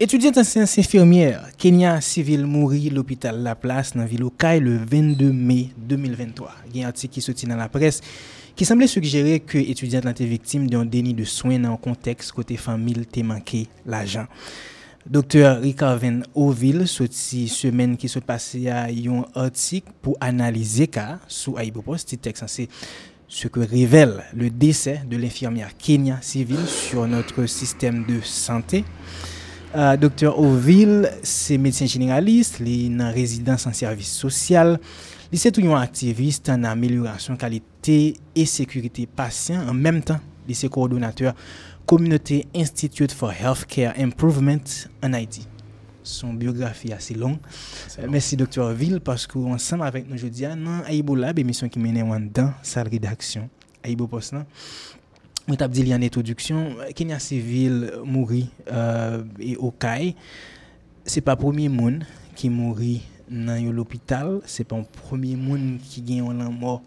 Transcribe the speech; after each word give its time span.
Etudiant 0.00 0.32
ansense 0.36 0.76
infirmière, 0.76 1.50
Kenya 1.56 2.00
Civil 2.00 2.46
mouri 2.46 2.90
l'hôpital 2.90 3.40
La 3.44 3.54
Place 3.54 3.94
nan 3.94 4.08
Vilokay 4.10 4.58
le 4.58 4.74
22 4.74 5.28
mai 5.30 5.68
2023. 5.78 6.48
Gen 6.74 6.88
artik 6.88 7.12
ki 7.14 7.22
soti 7.22 7.46
nan 7.46 7.60
la 7.62 7.68
pres 7.70 8.00
ki 8.58 8.66
semble 8.66 8.88
suggere 8.90 9.36
ke 9.46 9.62
etudiant 9.62 10.02
lan 10.02 10.16
te 10.18 10.26
viktim 10.26 10.64
de 10.66 10.74
yon 10.74 10.90
deni 10.90 11.12
de 11.14 11.22
soin 11.30 11.62
nan 11.62 11.76
konteks 11.78 12.32
kote 12.34 12.58
famil 12.58 13.04
te 13.06 13.22
manke 13.22 13.68
l'ajan. 13.86 14.26
Dokter 15.06 15.60
Ricard 15.62 16.02
Van 16.02 16.18
Oville 16.34 16.88
soti 16.90 17.44
semen 17.52 17.94
ki 17.94 18.10
sot 18.10 18.26
pase 18.26 18.64
ya 18.64 18.88
yon 18.90 19.22
artik 19.38 19.94
pou 20.02 20.18
analize 20.18 20.90
ka 20.90 21.20
sou 21.28 21.54
Aibopos 21.62 22.02
ti 22.10 22.18
tek 22.18 22.42
sanse 22.42 22.66
se 23.30 23.46
ke 23.46 23.62
revel 23.62 24.18
le 24.34 24.50
dese 24.50 24.98
de 25.06 25.22
l'infirmière 25.22 25.70
Kenya 25.78 26.18
Civil 26.20 26.66
sur 26.66 27.06
notre 27.06 27.46
sistem 27.46 28.02
de 28.10 28.18
santé. 28.26 28.82
Uh, 29.74 29.96
Dr. 29.98 30.30
Oville, 30.38 31.08
se 31.26 31.56
medisyen 31.58 31.88
generalist, 31.90 32.60
li 32.62 32.86
nan 32.94 33.10
rezidans 33.10 33.64
an 33.66 33.74
servis 33.74 34.12
sosyal, 34.22 34.76
li 35.32 35.40
se 35.40 35.50
tou 35.50 35.64
yon 35.66 35.74
aktivist 35.80 36.46
an 36.54 36.68
ameliorasyon 36.70 37.34
kalite 37.40 37.96
e 38.14 38.44
sekurite 38.46 39.08
pasyen, 39.18 39.64
an 39.66 39.80
menm 39.82 39.98
tan 40.06 40.22
li 40.46 40.54
se 40.54 40.70
koordinateur 40.70 41.34
Community 41.90 42.44
Institute 42.54 43.10
for 43.18 43.34
Healthcare 43.34 43.98
Improvement 43.98 44.86
an 45.02 45.18
Haiti. 45.18 45.42
Son 46.06 46.38
biografi 46.38 46.92
ase 46.94 47.18
long. 47.18 47.40
long. 47.98 48.10
Mersi 48.14 48.38
Dr. 48.38 48.62
Oville, 48.68 49.02
paskou 49.02 49.50
ansam 49.50 49.82
avèk 49.82 50.06
nou 50.06 50.22
jodi 50.22 50.46
an 50.46 50.62
nan 50.68 50.86
Aibo 50.86 51.18
Lab, 51.18 51.42
emisyon 51.42 51.72
ki 51.72 51.82
mène 51.82 52.06
wan 52.06 52.30
dan 52.30 52.54
sal 52.62 52.86
redaksyon. 52.94 53.50
Aibo 53.82 54.06
Posnan. 54.06 54.46
Post, 55.46 55.60
je 55.60 55.66
t'ai 55.66 55.82
dit 55.82 55.94
en 55.94 56.00
introduction, 56.00 56.76
Kenya 56.94 57.18
Civil 57.18 57.92
mourit 58.04 58.48
euh. 58.72 59.22
Ce 61.06 61.16
n'est 61.16 61.20
pas 61.20 61.32
le 61.32 61.38
premier 61.38 61.70
qui 62.34 62.48
mourit 62.48 63.02
dans 63.28 63.72
l'hôpital. 63.72 64.40
Ce 64.46 64.62
n'est 64.62 64.64
pas 64.64 64.78
le 64.78 64.84
premier 64.84 65.36
monde 65.36 65.78
qui 65.82 66.00
gagne 66.00 66.24
une 66.24 66.58
mort 66.58 66.82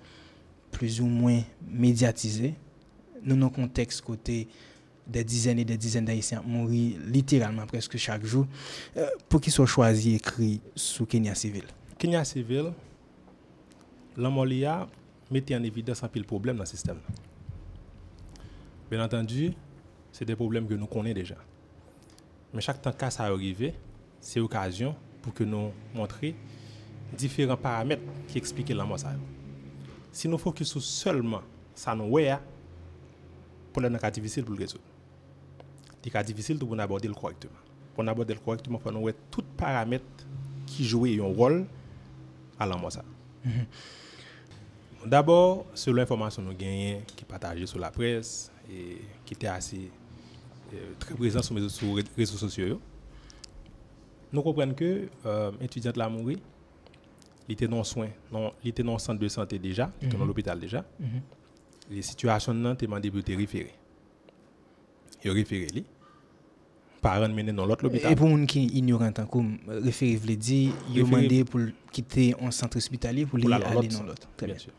plus 0.72 1.02
ou 1.02 1.06
moins 1.06 1.42
médiatisé. 1.70 2.56
Nous, 3.24 3.36
dans 3.36 3.46
le 3.46 3.52
contexte 3.52 4.02
côté 4.02 4.48
des 5.06 5.24
dizaines 5.24 5.60
et 5.60 5.66
des 5.66 5.78
dizaines 5.78 6.06
d'Haïtiens 6.06 6.42
mourir 6.46 6.98
littéralement 7.06 7.66
presque 7.68 7.98
chaque 7.98 8.26
jour. 8.26 8.48
Euh, 8.98 9.08
pour 9.30 9.40
qu'ils 9.40 9.54
soient 9.54 9.68
choisis 9.68 10.16
écrit 10.16 10.62
sous 10.76 11.06
Kenya 11.06 11.36
Civil. 11.36 11.64
Kenya 12.00 12.26
Civil, 12.26 12.74
la 14.18 14.30
mort 14.30 14.48
mettait 15.30 15.56
en 15.56 15.64
évidence 15.64 16.04
un 16.04 16.08
peu 16.08 16.20
le 16.20 16.26
problème 16.26 16.58
dans 16.58 16.64
le 16.64 16.68
système. 16.68 16.98
Bien 18.90 19.04
entendu, 19.04 19.54
c'est 20.12 20.26
des 20.26 20.36
problèmes 20.36 20.68
que 20.68 20.74
nous 20.74 20.88
connaissons 20.88 21.16
déjà. 21.16 21.36
Mais 22.54 22.62
chaque 22.62 22.82
temps 22.82 22.94
que 22.94 23.10
ça 23.10 23.26
arrive, 23.26 23.74
c'est 24.22 24.40
l'occasion 24.40 24.96
pour 25.22 25.34
que 25.34 25.44
nous 25.44 25.72
montrions 25.94 26.34
différents 27.18 27.58
paramètres 27.58 28.04
qui 28.28 28.38
expliquent 28.38 28.70
la. 28.70 28.86
Si 30.12 30.28
nous 30.28 30.38
focusons 30.38 30.80
seulement 30.80 31.42
sur 31.76 31.96
nous 31.96 32.18
pour 33.74 33.82
le 33.82 33.98
cas 33.98 34.10
difficile 34.10 34.44
pour 34.44 34.56
le 34.56 34.62
résoudre. 34.62 34.84
C'est 36.02 36.24
difficile 36.26 36.58
pour 36.58 36.80
aborder 36.80 37.10
le 37.10 37.14
correctement. 37.14 37.60
Pour 37.94 38.08
aborder 38.08 38.34
le 38.34 38.40
correctement, 38.40 38.80
il 38.80 38.84
faut 38.84 38.92
nous 38.92 39.12
tous 39.30 39.42
les 39.42 39.48
paramètres 39.58 40.26
qui 40.66 40.86
jouent 40.86 41.06
un 41.06 41.36
rôle 41.36 41.66
à 42.58 42.66
la 42.66 42.78
mort. 42.78 42.92
D'abord, 45.08 45.66
selon 45.74 45.98
l'information 45.98 46.42
que 46.44 46.48
nous 46.50 46.54
gagnons, 46.56 47.02
qui 47.16 47.24
est 47.24 47.28
partagée 47.28 47.66
sur 47.66 47.80
la 47.80 47.92
presse, 47.92 48.52
et 48.70 48.98
qui 49.26 49.34
était 49.34 49.48
assez 49.48 49.90
euh, 50.74 50.92
très 51.00 51.16
présent 51.16 51.42
sur 51.42 51.56
les 51.56 52.04
réseaux 52.18 52.38
sociaux. 52.38 52.82
Nous 54.32 54.42
comprenons 54.42 54.74
que 54.74 55.08
l'étudiant 55.62 55.92
euh, 55.92 56.00
l'a 56.00 56.10
mouru, 56.10 56.36
il 57.48 57.54
était 57.54 57.68
dans 57.68 57.84
soin, 57.84 58.10
il 58.64 58.70
était 58.70 58.84
dans 58.84 58.94
le 58.94 59.00
centre 59.00 59.20
de 59.20 59.28
santé 59.30 59.58
déjà, 59.58 59.90
il 60.02 60.08
était 60.08 60.18
dans 60.18 60.24
mhm. 60.24 60.28
l'hôpital 60.28 60.60
déjà. 60.60 60.84
Mm 61.00 61.06
Les 61.90 62.02
situations 62.02 62.52
ont 62.52 62.74
été 62.74 63.36
référées. 63.36 63.74
Il 65.24 65.32
référé 65.32 65.68
lui. 65.74 65.86
Parents 67.02 67.30
mené 67.30 67.54
dans 67.54 67.66
l'autre 67.66 67.86
hôpital. 67.86 68.12
Et 68.12 68.16
pour 68.16 68.28
les 68.28 68.46
qui 68.46 68.66
ignorant 68.66 69.12
comme 69.32 69.58
référé 69.68 70.18
veut 70.18 70.36
dire, 70.36 70.74
il 70.94 71.04
demandé 71.04 71.46
pour 71.46 71.62
quitter 71.94 72.36
un 72.42 72.52
centre 72.52 72.76
hospitalier 72.76 73.26
pour, 73.26 73.40
aller 73.40 73.88
dans 73.88 74.04
l'autre. 74.04 74.28
Bien 74.44 74.58
sûr. 74.58 74.74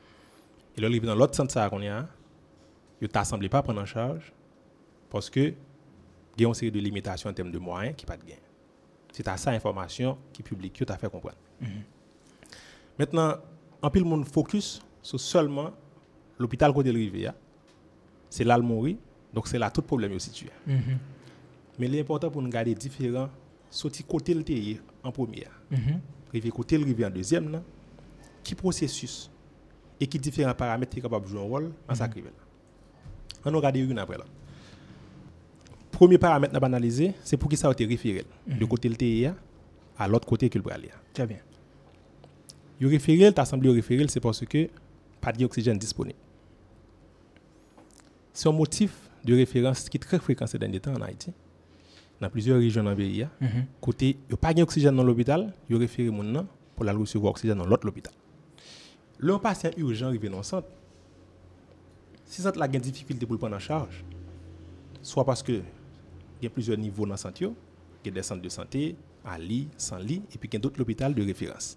Est 0.78 0.84
arrivé 0.84 1.06
dans 1.06 1.14
l'autre 1.14 1.34
centre 1.34 1.52
ça 1.52 1.68
qu'on 1.68 1.82
a 1.86 2.06
ne 3.00 3.06
t'assemblent 3.06 3.48
pas 3.48 3.62
prendre 3.62 3.80
en 3.80 3.86
charge 3.86 4.32
parce 5.10 5.30
que 5.30 5.54
il 6.36 6.42
y 6.42 6.44
a 6.44 6.48
une 6.48 6.54
série 6.54 6.70
de 6.70 6.78
limitations 6.78 7.30
en 7.30 7.32
termes 7.32 7.50
de 7.50 7.58
moyens 7.58 7.96
qui 7.96 8.06
pas 8.06 8.16
de 8.16 8.24
gain. 8.24 8.36
C'est 9.12 9.26
à 9.26 9.36
ça 9.36 9.50
information 9.50 10.16
qui 10.32 10.42
publie 10.42 10.70
qui 10.70 10.84
t'a 10.86 10.96
fait 10.96 11.10
comprendre. 11.10 11.36
Mm-hmm. 11.60 11.66
Maintenant, 12.98 13.34
en 13.82 13.90
plus 13.90 14.00
le 14.00 14.06
monde 14.06 14.24
focus 14.24 14.80
sur 15.02 15.18
seulement 15.18 15.72
l'hôpital 16.38 16.72
côté 16.72 16.90
Rivière. 16.90 17.34
C'est 18.30 18.44
là 18.44 18.56
le 18.56 18.62
mourir, 18.62 18.96
donc 19.32 19.48
c'est 19.48 19.58
là 19.58 19.70
tout 19.70 19.82
problème 19.82 20.12
est 20.12 20.18
situé. 20.20 20.50
Mm-hmm. 20.68 20.96
Mais 21.78 21.88
l'important 21.88 22.30
pour 22.30 22.42
nous 22.42 22.50
garder 22.50 22.74
différents 22.74 23.30
sorti 23.70 24.04
côté 24.04 24.34
le 24.34 24.44
en 25.02 25.12
première. 25.12 25.50
Mm 25.70 25.76
côté 26.52 26.76
le 26.76 26.84
rivière 26.84 27.08
en 27.08 27.12
deuxième 27.12 27.62
qui 28.44 28.54
processus 28.54 29.30
et 30.00 30.06
qui 30.06 30.18
différents 30.18 30.54
paramètres 30.54 30.94
qui 30.94 31.00
capable 31.00 31.24
de 31.26 31.30
jouer 31.30 31.40
un 31.40 31.44
rôle 31.44 31.72
dans 31.88 31.94
sa 31.94 32.06
mm 32.06 32.12
on 33.44 33.54
a 33.54 33.56
regardé 33.56 33.80
une 33.80 33.98
après 33.98 34.18
là. 34.18 34.24
Premier 35.92 36.18
paramètre 36.18 36.54
à 36.54 36.66
analyser, 36.66 37.14
c'est 37.22 37.36
pour 37.36 37.48
qui 37.48 37.56
ça 37.56 37.68
a 37.68 37.72
été 37.72 37.86
référé. 37.86 38.24
De 38.46 38.64
côté 38.64 38.88
le 38.88 38.96
TIA 38.96 39.34
à 39.98 40.06
l'autre 40.08 40.26
côté 40.26 40.48
que 40.48 40.58
le 40.58 40.72
aller. 40.72 40.90
Très 41.12 41.26
bien. 41.26 41.38
Le 42.80 42.88
référé, 42.88 43.32
tu 43.32 43.44
semblé 43.44 43.70
référé, 43.70 44.06
c'est 44.08 44.20
parce 44.20 44.44
que 44.44 44.68
pas 45.20 45.32
d'oxygène 45.32 45.78
disponible. 45.78 46.18
C'est 48.32 48.48
un 48.48 48.52
motif 48.52 48.92
de 49.24 49.34
référence 49.34 49.88
qui 49.88 49.96
est 49.96 50.00
très 50.00 50.18
fréquent 50.18 50.46
ces 50.46 50.58
derniers 50.58 50.78
temps 50.78 50.94
en 50.94 51.02
Haïti. 51.02 51.32
Dans 52.20 52.30
plusieurs 52.30 52.58
régions 52.58 52.84
dans 52.84 52.90
le 52.90 52.96
pays, 52.96 53.26
mm 53.40 53.46
côté, 53.80 54.10
il 54.10 54.28
n'y 54.28 54.34
a 54.34 54.36
pas 54.36 54.54
d'oxygène 54.54 54.94
dans 54.96 55.02
l'hôpital, 55.04 55.52
il 55.68 55.76
référé 55.76 56.10
mon 56.10 56.46
pour 56.76 56.84
la 56.84 56.92
recevoir 56.92 57.32
oxygène 57.32 57.58
dans 57.58 57.66
l'autre 57.66 57.88
hôpital. 57.88 58.12
Le 59.18 59.36
patient 59.38 59.70
urgent 59.76 60.06
arrive 60.06 60.30
dans 60.30 60.38
le 60.38 60.42
centre, 60.44 60.68
si 62.24 62.40
ça 62.40 62.50
a 62.50 62.66
une 62.66 62.78
difficulté 62.78 63.26
pour 63.26 63.34
le 63.34 63.38
prendre 63.38 63.56
en 63.56 63.58
charge, 63.58 64.04
soit 65.02 65.24
parce 65.24 65.42
que 65.42 65.52
il 66.40 66.44
y 66.44 66.46
a 66.46 66.50
plusieurs 66.50 66.78
niveaux 66.78 67.04
dans 67.04 67.10
la 67.12 67.16
santé, 67.16 67.46
il 67.46 68.06
y 68.06 68.08
a 68.10 68.12
des 68.12 68.22
centres 68.22 68.42
de 68.42 68.48
santé, 68.48 68.94
à 69.24 69.36
lit, 69.38 69.68
sans 69.76 69.98
lit, 69.98 70.22
et 70.32 70.38
puis 70.38 70.48
il 70.48 70.54
y 70.54 70.56
a 70.56 70.60
d'autres 70.60 70.80
hôpitaux 70.80 71.08
de 71.12 71.22
référence. 71.24 71.76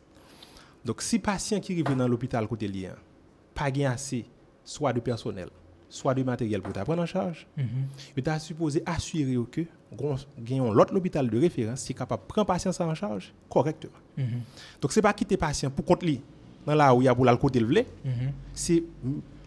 Donc, 0.85 1.01
si 1.01 1.17
patient 1.17 1.59
qui 1.59 1.73
arrive 1.73 1.97
dans 1.97 2.07
l'hôpital 2.07 2.47
côté 2.47 2.67
lien, 2.67 2.93
pas 3.55 3.69
assez, 3.87 4.25
soit 4.63 4.93
de 4.93 4.99
personnel, 4.99 5.49
soit 5.89 6.13
de 6.13 6.21
matériel 6.23 6.61
pour 6.61 6.73
prendre 6.73 7.01
en 7.01 7.05
charge, 7.07 7.47
mm 7.57 7.61
-hmm. 7.63 8.17
il 8.17 8.29
est 8.29 8.39
supposé 8.39 8.83
assurer 8.85 9.37
que 9.51 9.61
gagnons 10.39 10.71
l'autre 10.71 10.95
hôpital 10.95 11.27
de 11.29 11.39
référence 11.39 11.83
qui 11.85 11.91
est 11.93 11.95
capable 11.95 12.23
de 12.23 12.27
prendre 12.27 12.47
patient 12.47 12.71
en 12.79 12.95
charge 12.95 13.33
correctement. 13.49 13.99
Mm 14.17 14.23
-hmm. 14.23 14.41
Donc, 14.81 14.91
ce 14.91 14.99
n'est 14.99 15.03
pas 15.09 15.13
quitter 15.13 15.37
patient 15.37 15.71
pour 15.71 15.85
compte 15.85 16.03
lui 16.03 16.21
dans 16.65 16.75
là 16.75 16.93
où 16.93 17.01
il 17.01 17.05
y 17.05 17.07
a 17.07 17.15
pour 17.15 17.25
le 17.25 17.35
côté 17.37 17.59
le 17.59 17.67
mm 17.67 18.09
c'est 18.53 18.83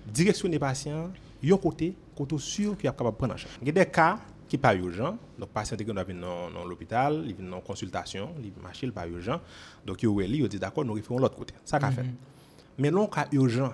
directionner 0.07 0.59
patient 0.59 1.11
yon 1.43 1.57
côté 1.59 1.95
côté 2.17 2.39
sûr 2.39 2.77
qu'il 2.77 2.89
est 2.89 2.93
capable 2.93 3.11
de 3.11 3.17
prendre 3.17 3.35
en 3.35 3.37
charge. 3.37 3.59
Il 3.61 3.67
y 3.67 3.71
a 3.71 3.73
des 3.73 3.87
cas 3.91 4.19
qui 4.49 4.57
pas 4.59 4.75
urgent 4.75 5.17
donc 5.39 5.49
patient 5.51 5.77
qui 5.77 5.85
vient 5.85 5.95
dans 5.95 6.65
l'hôpital, 6.65 7.25
il 7.27 7.35
vient 7.35 7.53
en 7.53 7.61
consultation, 7.61 8.31
il 8.43 8.53
marche 8.63 8.89
pas 8.91 9.07
urgent 9.07 9.41
donc 9.87 10.03
il 10.03 10.09
il 10.35 10.49
dit 10.49 10.59
d'accord 10.59 10.85
nous 10.85 10.95
refaisons 10.95 11.19
l'autre 11.19 11.37
côté. 11.37 11.55
Ça 11.65 11.79
qu'a 11.79 11.91
fait. 11.91 12.03
Mm-hmm. 12.03 12.79
Mais 12.79 12.91
non 12.91 13.07
cas 13.07 13.27
urgent 13.33 13.73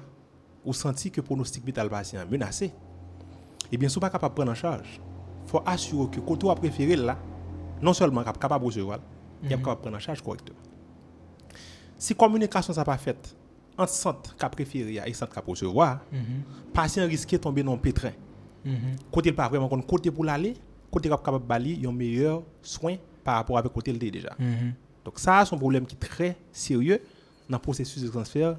ou 0.65 0.73
senti 0.73 1.11
que 1.11 1.21
pronostic 1.21 1.65
vital 1.65 1.89
patient 1.89 2.21
menacé 2.31 2.67
et 2.67 2.73
eh 3.73 3.77
bien 3.77 3.89
sont 3.89 4.01
pas 4.01 4.11
capable 4.11 4.35
de 4.35 4.37
prendre 4.37 4.53
en 4.53 4.55
charge. 4.55 5.01
faut 5.47 5.63
assurer 5.65 6.09
que 6.11 6.21
côté 6.21 6.49
a 6.51 6.55
préféré 6.55 6.97
là 6.97 7.17
non 7.81 7.93
seulement 7.95 8.23
capable 8.23 8.63
de 8.65 8.67
recevoir, 8.67 8.99
il 9.43 9.47
est 9.51 9.55
mm-hmm. 9.55 9.59
capable 9.59 9.77
de 9.77 9.81
prendre 9.83 9.97
en 9.97 10.01
charge 10.01 10.23
correctement. 10.23 10.60
Si 12.01 12.15
communication 12.15 12.73
ça 12.73 12.83
pas 12.83 12.97
faite 12.97 13.37
entre 13.77 13.93
centre 13.93 14.35
qu'a 14.37 14.49
préféré 14.49 15.01
et 15.07 15.13
centre 15.13 15.33
qu'a 15.35 15.43
recevoir, 15.47 16.01
mm 16.11 16.19
patient 16.73 17.05
risque 17.07 17.31
de 17.33 17.37
tomber 17.37 17.63
dans 17.65 17.75
le 17.75 17.81
pétrin. 17.81 18.13
Mm 18.65 18.71
-hmm. 18.73 19.11
Côté 19.13 19.33
pas 19.33 19.49
vraiment 19.49 19.69
côté 19.83 20.11
pour 20.11 20.25
l'aller, 20.25 20.55
côté 20.91 21.09
capable 21.09 21.45
bali 21.45 21.85
un 21.87 21.93
meilleur 21.93 22.43
soin 22.63 22.97
par 23.25 23.35
rapport 23.37 23.59
avec 23.59 23.73
côté 23.73 23.93
le 23.93 23.99
déjà. 23.99 24.35
Mhm. 24.39 24.73
Donc 25.05 25.19
ça 25.19 25.45
c'est 25.45 25.55
un 25.55 25.59
problème 25.59 25.85
qui 25.87 25.95
est 25.95 25.99
très 25.99 26.37
sérieux 26.53 27.01
dans 27.49 27.59
le 27.59 27.63
processus 27.63 28.03
de 28.03 28.09
transfert 28.09 28.57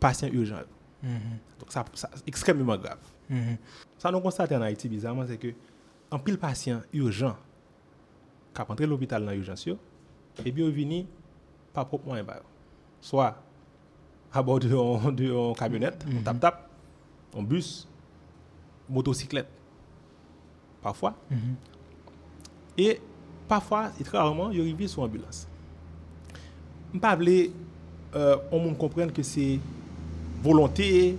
patient 0.00 0.28
urgent. 0.28 0.62
Mhm. 1.02 1.38
Donc 1.58 1.72
ça, 1.72 1.84
c'est 1.94 2.28
extrêmement 2.28 2.76
grave. 2.76 2.98
Mhm. 3.30 3.56
Ça 3.98 4.10
nous 4.10 4.20
constate 4.20 4.52
en 4.52 4.62
Haïti 4.62 4.88
bizarrement 4.88 5.24
c'est 5.26 5.38
que 5.38 5.52
en 6.10 6.18
pile 6.18 6.38
patient 6.38 6.80
urgent 6.92 7.36
qui 8.54 8.62
rentré 8.62 8.84
à 8.84 8.88
l'hôpital 8.88 9.24
dans 9.24 9.32
l'urgence 9.32 9.66
et 10.44 10.52
bien 10.52 10.68
venu 10.70 11.06
pas 11.72 11.84
proprement 11.84 12.16
soit 13.06 13.36
à 14.32 14.42
bord 14.42 14.58
d'une 14.58 15.54
camionnette, 15.56 16.04
on 16.12 16.22
tap 16.22 16.40
tap, 16.40 16.68
un 17.38 17.42
bus, 17.42 17.86
motocyclette, 18.90 19.46
parfois. 20.82 21.14
Mhm. 21.30 21.54
Et 22.78 23.00
parfois, 23.46 23.92
et 24.00 24.02
très 24.02 24.18
rarement, 24.18 24.50
ils 24.50 24.60
arrivent 24.60 24.88
sur 24.88 25.02
ambulance. 25.02 25.46
Je 26.90 26.96
ne 26.96 27.00
pas 27.00 27.16
euh, 28.16 28.36
on 28.50 28.74
comprenne 28.74 29.12
que 29.12 29.22
c'est 29.22 29.60
volonté, 30.42 31.16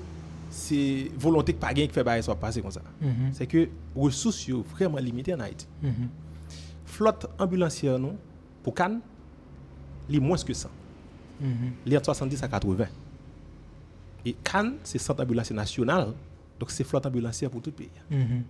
c'est 0.50 1.10
volonté 1.18 1.54
que 1.54 1.60
pas 1.60 1.74
qui 1.74 1.88
fait 1.88 2.04
bailler 2.04 2.22
soit 2.22 2.36
passé 2.36 2.62
comme 2.62 2.72
ça. 2.72 2.82
Mhm. 3.00 3.32
C'est 3.32 3.48
que 3.48 3.70
ressources 3.96 4.46
sont 4.46 4.62
vraiment 4.62 4.98
limitées 4.98 5.34
en 5.34 5.40
Haïti. 5.40 5.66
Mhm. 5.82 6.10
Flotte 6.86 7.28
ambulancière 7.40 7.98
non 7.98 8.18
pour 8.62 8.74
Cannes, 8.74 9.00
il 10.10 10.20
moins 10.20 10.38
que 10.38 10.54
ça. 10.54 10.70
Mhm. 11.40 11.96
Entre 11.96 12.06
70 12.06 12.44
à 12.44 12.48
80. 12.48 12.86
Et 14.26 14.34
Cannes, 14.44 14.76
c'est 14.84 14.98
centre 14.98 15.24
ambulancier 15.24 15.56
national, 15.56 16.14
donc 16.60 16.72
c'est 16.72 16.84
flotte 16.84 17.06
ambulancière 17.06 17.50
pour 17.50 17.62
tout 17.62 17.70
le 17.70 17.76
pays. 17.76 17.90
Mhm. 18.10 18.44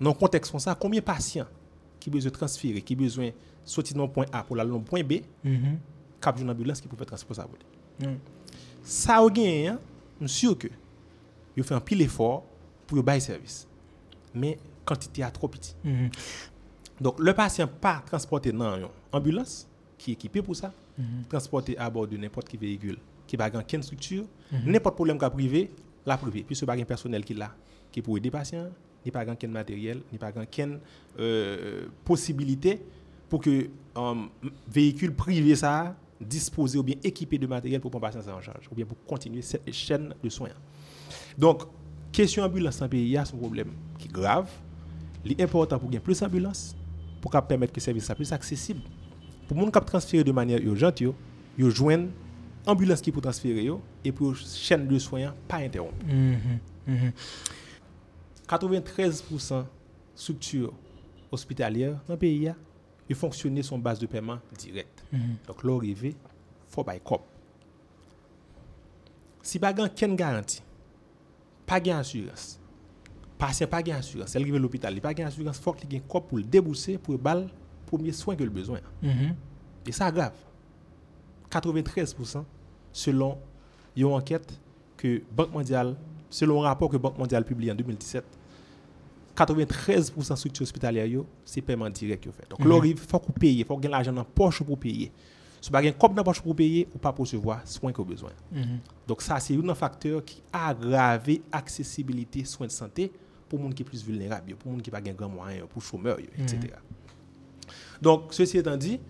Dans 0.00 0.10
le 0.10 0.14
contexte 0.16 0.50
comme 0.50 0.60
ça, 0.60 0.74
combien 0.74 1.00
de 1.00 1.04
patients 1.04 1.46
qui 1.98 2.10
besoin 2.10 2.30
de 2.30 2.36
transférer, 2.36 2.82
qui 2.82 2.94
ont 2.94 2.98
besoin 2.98 3.26
de 3.28 3.32
sortir 3.64 3.96
le 3.96 4.06
point 4.08 4.26
A 4.32 4.42
pour 4.44 4.58
aller 4.58 4.70
dans 4.70 4.80
point 4.80 5.02
B, 5.02 5.14
Mhm. 5.44 5.78
cap 6.20 6.38
une 6.38 6.50
ambulance 6.50 6.80
qui 6.80 6.88
peut 6.88 7.04
transporter 7.04 7.42
ça. 7.42 7.48
Mhm. 8.06 8.18
Ça 8.82 9.16
a 9.18 9.28
gagné, 9.28 9.68
hein, 9.68 9.78
je 10.20 10.26
suis 10.26 10.46
sûr 10.46 10.58
que 10.58 10.68
ils 11.56 11.64
fait 11.64 11.74
un 11.74 11.80
pile 11.80 12.02
effort 12.02 12.44
pour 12.86 13.02
bailler 13.02 13.20
service. 13.20 13.66
Mais 14.34 14.58
quantité 14.84 15.22
est 15.22 15.30
trop 15.30 15.48
petite. 15.48 15.76
Mhm. 15.84 16.10
Donc 17.00 17.18
le 17.18 17.32
patient 17.32 17.66
pas 17.68 18.02
transporté 18.06 18.52
dans 18.52 18.76
une 18.76 18.86
ambulance 19.12 19.66
qui 19.98 20.12
est 20.12 20.14
équipée 20.14 20.40
pour 20.42 20.54
ça, 20.56 20.72
Mhm. 20.96 21.24
transporté 21.28 21.76
à 21.76 21.90
bord 21.90 22.06
de 22.06 22.16
n'importe 22.16 22.48
quel 22.48 22.60
véhicule 22.60 22.98
qui 23.26 23.36
n'a 23.36 23.50
aucune 23.54 23.82
structure, 23.82 24.24
Mhm. 24.52 24.72
n'importe 24.72 24.94
problème 24.94 25.18
qu'a 25.18 25.28
privé, 25.30 25.70
la 26.06 26.16
privé. 26.16 26.44
Puis 26.46 26.56
ce 26.56 26.64
pas 26.64 26.74
un 26.74 26.84
personnel 26.84 27.24
qui 27.24 27.34
là 27.34 27.54
qui 27.92 28.00
pour 28.02 28.16
aider 28.16 28.30
patient, 28.30 28.68
ni 29.04 29.10
pas 29.10 29.24
aucun 29.30 29.48
matériel, 29.48 30.00
ni 30.12 30.18
pas 30.18 30.30
aucune 30.36 30.78
euh, 31.18 31.86
possibilité 32.04 32.80
pour 33.28 33.40
que 33.40 33.68
un 33.96 34.28
véhicule 34.70 35.12
privé 35.14 35.56
ça 35.56 35.96
disposé 36.20 36.78
ou 36.78 36.82
bien 36.82 36.96
équipé 37.02 37.38
de 37.38 37.46
matériel 37.46 37.80
pour 37.80 37.90
prendre 37.90 38.06
patient 38.10 38.32
en 38.32 38.40
charge 38.40 38.68
ou 38.70 38.74
bien 38.74 38.84
pour 38.86 38.96
continuer 39.06 39.42
cette 39.42 39.70
chaîne 39.72 40.14
de 40.22 40.28
soins. 40.28 40.50
Donc 41.36 41.62
question 42.12 42.42
ambulance 42.42 42.80
le 42.80 42.88
pays, 42.88 43.02
il 43.04 43.08
y 43.10 43.16
a 43.16 43.24
ce 43.24 43.34
problème 43.36 43.72
qui 43.98 44.08
est 44.08 44.12
grave. 44.12 44.48
Il 45.24 45.32
est 45.32 45.42
important 45.42 45.78
pour 45.78 45.88
gagner 45.88 46.00
plus 46.00 46.20
d'ambulances 46.20 46.74
pour 47.20 47.30
permettre 47.30 47.72
que 47.72 47.80
le 47.80 47.84
service 47.84 48.04
soit 48.06 48.14
plus 48.14 48.32
accessible. 48.32 48.80
Pour 49.48 49.56
les 49.56 49.64
gens 49.64 49.70
qui 49.70 49.80
transférer 49.80 50.24
de 50.24 50.32
manière 50.32 50.60
urgente, 50.60 51.00
yo 51.00 51.14
joignent 51.70 52.10
ambulance 52.66 53.00
qui 53.00 53.10
pour 53.10 53.22
transférer 53.22 53.70
et 54.04 54.12
pour 54.12 54.36
chaîne 54.36 54.86
de 54.86 54.98
soins 54.98 55.34
pas 55.48 55.56
interrompue. 55.56 56.04
Mhm. 56.06 56.58
Mhm. 56.86 57.12
93% 58.46 59.64
structure 60.14 60.72
hospitalière 61.30 62.00
dans 62.06 62.14
le 62.14 62.18
pays, 62.18 62.52
ils 63.08 63.16
fonctionnent 63.16 63.62
sur 63.62 63.78
base 63.78 63.98
de 63.98 64.06
paiement 64.06 64.38
direct. 64.58 65.04
Mhm. 65.12 65.36
Donc, 65.46 65.64
l'arrivée, 65.64 66.14
faut 66.68 66.84
bailler 66.84 67.00
cop. 67.00 67.22
Si 69.42 69.58
pas 69.58 69.72
aucune 69.72 70.14
garantie, 70.14 70.62
pas 71.64 71.80
de 71.80 71.90
assurance, 71.90 72.60
patient 73.38 73.66
pas 73.66 73.82
de 73.82 73.92
assurance, 73.92 74.36
elle 74.36 74.42
arrive 74.42 74.56
à 74.56 74.58
l'hôpital, 74.58 74.92
il 74.92 75.00
pas 75.00 75.14
de 75.14 75.22
assurance, 75.22 75.58
faut 75.58 75.72
qu'il 75.72 75.96
un 75.96 76.00
cop 76.00 76.28
pour 76.28 76.36
le 76.36 76.44
débourser, 76.44 76.98
pour 76.98 77.12
le 77.12 77.18
bal, 77.18 77.48
premier 77.88 78.12
soin 78.12 78.36
que 78.36 78.44
le 78.44 78.50
besoin. 78.50 78.80
Mhm. 79.02 79.34
Et 79.86 79.92
ça 79.92 80.10
grave. 80.10 80.32
93% 81.50 82.44
selon 82.92 83.38
une 83.96 84.04
enquête 84.06 84.58
que 84.96 85.22
Banque 85.34 85.52
mondiale, 85.52 85.96
selon 86.30 86.62
un 86.62 86.68
rapport 86.68 86.90
que 86.90 86.96
Banque 86.96 87.18
mondiale 87.18 87.44
publie 87.44 87.70
en 87.70 87.74
2017, 87.74 88.24
93% 89.36 90.36
structure 90.36 90.62
hospitalière, 90.64 91.22
c'est 91.44 91.60
paiement 91.62 91.88
direct 91.90 92.24
fait. 92.32 92.48
Donc, 92.50 92.60
Mhm. 92.60 92.68
là, 92.68 92.80
il 92.84 92.96
faut 92.96 93.18
qu'on 93.18 93.32
paye, 93.32 93.58
il 93.60 93.64
faut 93.64 93.76
qu'on 93.76 93.88
l'argent 93.88 94.12
dans 94.12 94.22
la 94.22 94.24
poche 94.24 94.62
pour 94.62 94.78
payer. 94.78 95.12
Si 95.60 95.70
vous 95.70 95.74
n'avez 95.74 95.92
pas 95.92 96.08
dans 96.08 96.14
la 96.14 96.24
poche 96.24 96.40
pour 96.40 96.54
payer, 96.54 96.88
ou 96.94 96.98
pas 96.98 97.12
pour 97.12 97.24
recevoir 97.24 97.66
soins 97.66 97.92
que 97.92 97.98
vous 97.98 98.04
besoin. 98.04 98.30
Mhm. 98.52 98.78
Donc, 99.06 99.22
ça, 99.22 99.38
c'est 99.40 99.56
un 99.56 99.74
facteur 99.74 100.24
qui 100.24 100.42
aggrave 100.52 101.28
l'accessibilité 101.52 102.44
soins 102.44 102.66
de 102.66 102.72
santé 102.72 103.12
pour 103.48 103.58
les 103.60 103.64
gens 103.66 103.70
qui 103.72 103.82
sont 103.84 103.88
plus 103.88 104.04
vulnérables, 104.04 104.54
pour 104.56 104.72
les 104.72 104.78
gens 104.78 104.82
qui 104.82 104.90
n'ont 104.90 104.96
pas 104.96 105.00
de 105.00 105.12
grands 105.16 105.28
moyens, 105.28 105.66
pour 105.68 105.82
les 105.82 105.88
chômeurs, 105.88 106.18
etc. 106.18 106.58
Donc, 108.00 108.32
ceci 108.32 108.58
étant 108.58 108.76
dit, 108.76 109.00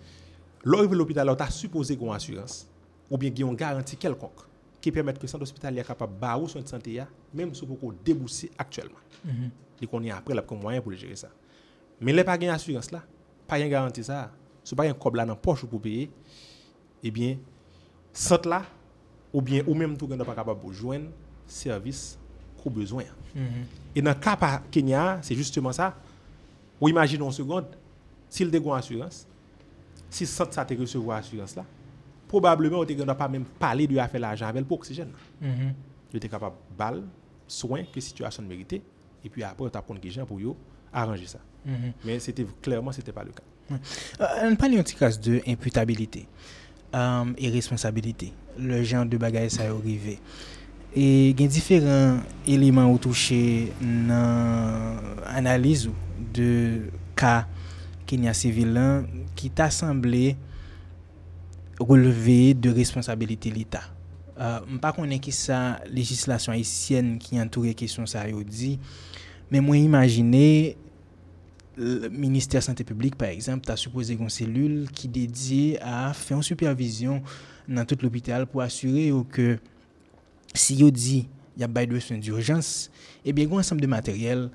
à 0.65 0.69
l'hôpital, 0.69 1.35
tu 1.35 1.43
as 1.43 1.49
supposé 1.51 1.95
qu'on 1.97 2.11
assurance 2.11 2.67
ou 3.09 3.17
bien 3.17 3.29
qu'il 3.29 3.45
y 3.45 3.47
a 3.47 3.51
une 3.51 3.55
garantie 3.55 3.97
quelconque 3.97 4.41
qui 4.81 4.91
permet 4.91 5.13
que 5.13 5.21
le 5.21 5.27
centre 5.27 5.43
hospitalier 5.43 5.79
est 5.79 5.83
capable 5.83 6.15
de 6.15 6.19
barrer 6.19 6.47
soins 6.47 6.61
de 6.61 6.67
santé, 6.67 7.01
même 7.33 7.53
si 7.53 7.65
vous 7.65 7.93
débourser 8.03 8.51
actuellement. 8.57 8.99
Mhm. 9.25 9.49
Et 9.81 9.87
qu'on 9.87 10.03
est 10.03 10.11
après, 10.11 10.33
là, 10.33 10.41
comme 10.41 10.59
moyen 10.59 10.81
pour 10.81 10.93
gérer 10.93 11.15
ça. 11.15 11.29
Mais 12.01 12.13
les 12.13 12.23
pas 12.23 12.37
de 12.37 12.47
assurance 12.47 12.91
là, 12.91 13.03
pas 13.47 13.59
de 13.59 13.67
garantie 13.67 14.03
ça, 14.03 14.31
si 14.63 14.75
pas 14.75 14.83
un 14.83 14.93
cob 14.93 15.15
là 15.15 15.25
dans 15.25 15.33
la 15.33 15.39
poche 15.39 15.65
pour 15.65 15.81
payer, 15.81 16.09
eh 17.03 17.11
bien, 17.11 17.37
centre 18.13 18.47
là, 18.47 18.63
ou 19.33 19.41
bien, 19.41 19.63
ou 19.67 19.73
même 19.73 19.97
tout 19.97 20.07
le 20.07 20.15
monde 20.15 20.25
pas 20.25 20.35
capable 20.35 20.65
de 20.65 20.73
joindre 20.73 21.09
service 21.45 22.17
qu'on 22.61 22.69
a 22.69 22.73
besoin. 22.73 23.03
Mhm. 23.35 23.41
Et 23.95 24.01
dans 24.01 24.11
le 24.11 24.19
cas 24.19 24.35
par 24.35 24.69
Kenya, 24.69 25.19
c'est 25.21 25.35
justement 25.35 25.71
ça. 25.71 25.95
Ou 26.79 26.87
imaginons 26.87 27.27
une 27.27 27.31
seconde, 27.31 27.65
s'il 28.29 28.53
a 28.53 28.57
une 28.57 28.71
assurance, 28.71 29.27
si 30.09 30.25
sent 30.25 30.43
ça 30.51 30.65
te 30.65 30.73
recevoir 30.73 31.17
assurance 31.17 31.55
là, 31.55 31.65
probablement 32.27 32.79
on 32.79 33.05
n'a 33.05 33.15
pas 33.15 33.27
même 33.27 33.45
parlé 33.45 33.87
de 33.87 33.95
faire 33.95 34.19
l'argent 34.19 34.47
avec 34.47 34.65
pour 34.65 34.77
oxygène. 34.77 35.11
Mm 35.41 35.47
-hmm. 35.47 36.19
Tu 36.19 36.29
capable 36.29 36.55
de 36.55 36.77
balle, 36.77 37.03
soin 37.47 37.83
que 37.91 37.99
situation 37.99 38.43
méritée 38.43 38.81
et 39.25 39.29
puis 39.29 39.43
après 39.43 39.69
tu 39.69 39.77
as 39.77 39.81
prendre 39.81 40.01
gens 40.09 40.25
pour 40.25 40.39
arranger 40.93 41.27
ça. 41.27 41.39
Mm 41.65 41.71
-hmm. 41.71 41.91
Mais 42.05 42.19
c'était 42.19 42.45
clairement 42.61 42.91
c'était 42.91 43.11
pas 43.19 43.23
le 43.23 43.31
cas. 43.31 43.43
Mm. 43.69 43.75
Euh, 44.21 44.51
on 44.51 44.55
parle 44.55 44.71
d'un 44.75 44.83
petit 44.83 44.95
cas 44.95 45.11
de 45.27 45.41
imputabilité 45.47 46.27
euh, 46.95 47.25
et 47.43 47.49
responsabilité. 47.49 48.33
Le 48.57 48.83
genre 48.83 49.05
de 49.05 49.17
bagage 49.17 49.51
ça 49.51 49.63
est 49.63 49.69
arrivé. 49.79 50.19
Et 50.95 51.29
il 51.31 51.41
y 51.41 51.43
a 51.45 51.47
différents 51.47 52.17
éléments 52.47 52.97
touchés 52.97 53.71
dans 53.81 54.97
l'analyse 55.33 55.89
de 56.33 56.81
cas 57.15 57.45
Kenya 58.09 58.33
civil 58.33 58.73
là, 58.73 59.03
qui 59.35 59.51
t'a 59.51 59.69
semblé 59.69 60.35
relever 61.79 62.55
de 62.55 62.71
responsabilité 62.71 63.51
l'État. 63.51 63.83
Euh, 64.39 64.61
je 64.65 64.71
ne 64.71 64.75
sais 64.77 64.79
pas 64.79 65.19
qui 65.19 65.31
sa 65.31 65.79
législation 65.91 66.51
haïtienne 66.51 67.19
qui 67.19 67.39
entoure 67.39 67.65
la 67.65 67.73
question 67.75 68.07
ça 68.07 68.27
yo 68.27 68.41
dit, 68.41 68.79
mais 69.51 69.59
moi 69.59 69.77
imaginer 69.77 70.75
le 71.77 72.09
ministère 72.09 72.63
santé 72.63 72.83
publique 72.83 73.15
par 73.15 73.27
exemple 73.27 73.65
tu 73.65 73.71
as 73.71 73.77
supposé 73.77 74.15
une 74.15 74.29
cellule 74.29 74.87
qui 74.91 75.07
dédiée 75.07 75.77
à 75.79 76.11
faire 76.13 76.37
une 76.37 76.43
supervision 76.43 77.21
dans 77.67 77.85
tout 77.85 77.97
l'hôpital 78.01 78.47
pour 78.47 78.61
assurer 78.61 79.13
que 79.29 79.59
si 80.55 80.77
yo 80.77 80.89
dit 80.89 81.27
il 81.55 81.61
y 81.61 81.63
a 81.63 81.67
pas 81.67 81.85
de 81.85 81.99
soins 81.99 82.17
d'urgence 82.17 82.89
et 83.23 83.33
bien 83.33 83.47
un 83.51 83.59
ensemble 83.59 83.81
de 83.81 83.87
matériel 83.87 84.49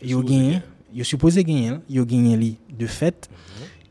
yo 0.00 0.22
gagner. 0.22 0.60
Yo 0.92 1.04
supposé 1.04 1.44
gagner 1.44 1.78
yo 1.88 2.04
gagné 2.04 2.36
li 2.36 2.58
de 2.70 2.86
fait. 2.86 3.28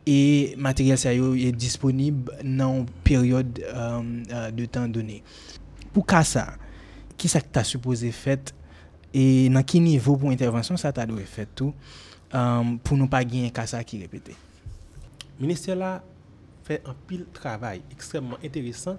Et 0.05 0.55
matériel 0.57 0.97
yo 1.15 1.35
est 1.35 1.51
disponible 1.51 2.31
dans 2.43 2.79
une 2.79 2.85
période 3.03 3.63
euh, 3.63 4.01
euh, 4.31 4.51
de 4.51 4.65
temps 4.65 4.87
donné. 4.87 5.23
Pour 5.93 6.05
ça 6.23 6.55
qui 7.17 7.27
ça 7.27 7.41
que 7.41 7.47
tu 7.51 7.59
as 7.59 7.63
supposé 7.63 8.11
fait? 8.11 8.55
Et 9.13 9.49
dans 9.49 9.63
quel 9.63 9.83
niveau 9.83 10.15
pour 10.15 10.29
intervention 10.29 10.77
ça 10.77 10.91
t'a 10.91 11.05
dû 11.05 11.17
fait 11.25 11.49
tout 11.53 11.73
euh, 12.33 12.63
pour 12.83 12.97
ne 12.97 13.05
pas 13.07 13.23
gagner 13.23 13.51
ça 13.65 13.83
qui 13.83 13.99
répétait? 13.99 14.35
Le 15.39 15.45
ministère 15.45 15.75
là 15.75 16.03
fait 16.63 16.81
un 16.85 16.95
pile 17.07 17.25
travail 17.33 17.81
extrêmement 17.91 18.37
intéressant, 18.43 18.97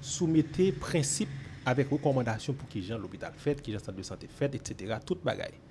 soumettait 0.00 0.72
principe 0.72 1.28
avec 1.64 1.90
recommandation 1.90 2.52
pour 2.52 2.68
qui 2.68 2.82
gens 2.82 2.98
l'hôpital 2.98 3.32
fait, 3.36 3.60
qui 3.62 3.72
gens 3.72 3.78
centre 3.78 3.92
de 3.92 4.02
santé 4.02 4.28
fait, 4.28 4.54
etc. 4.54 4.96
Tout 5.04 5.18
bagaille. 5.22 5.61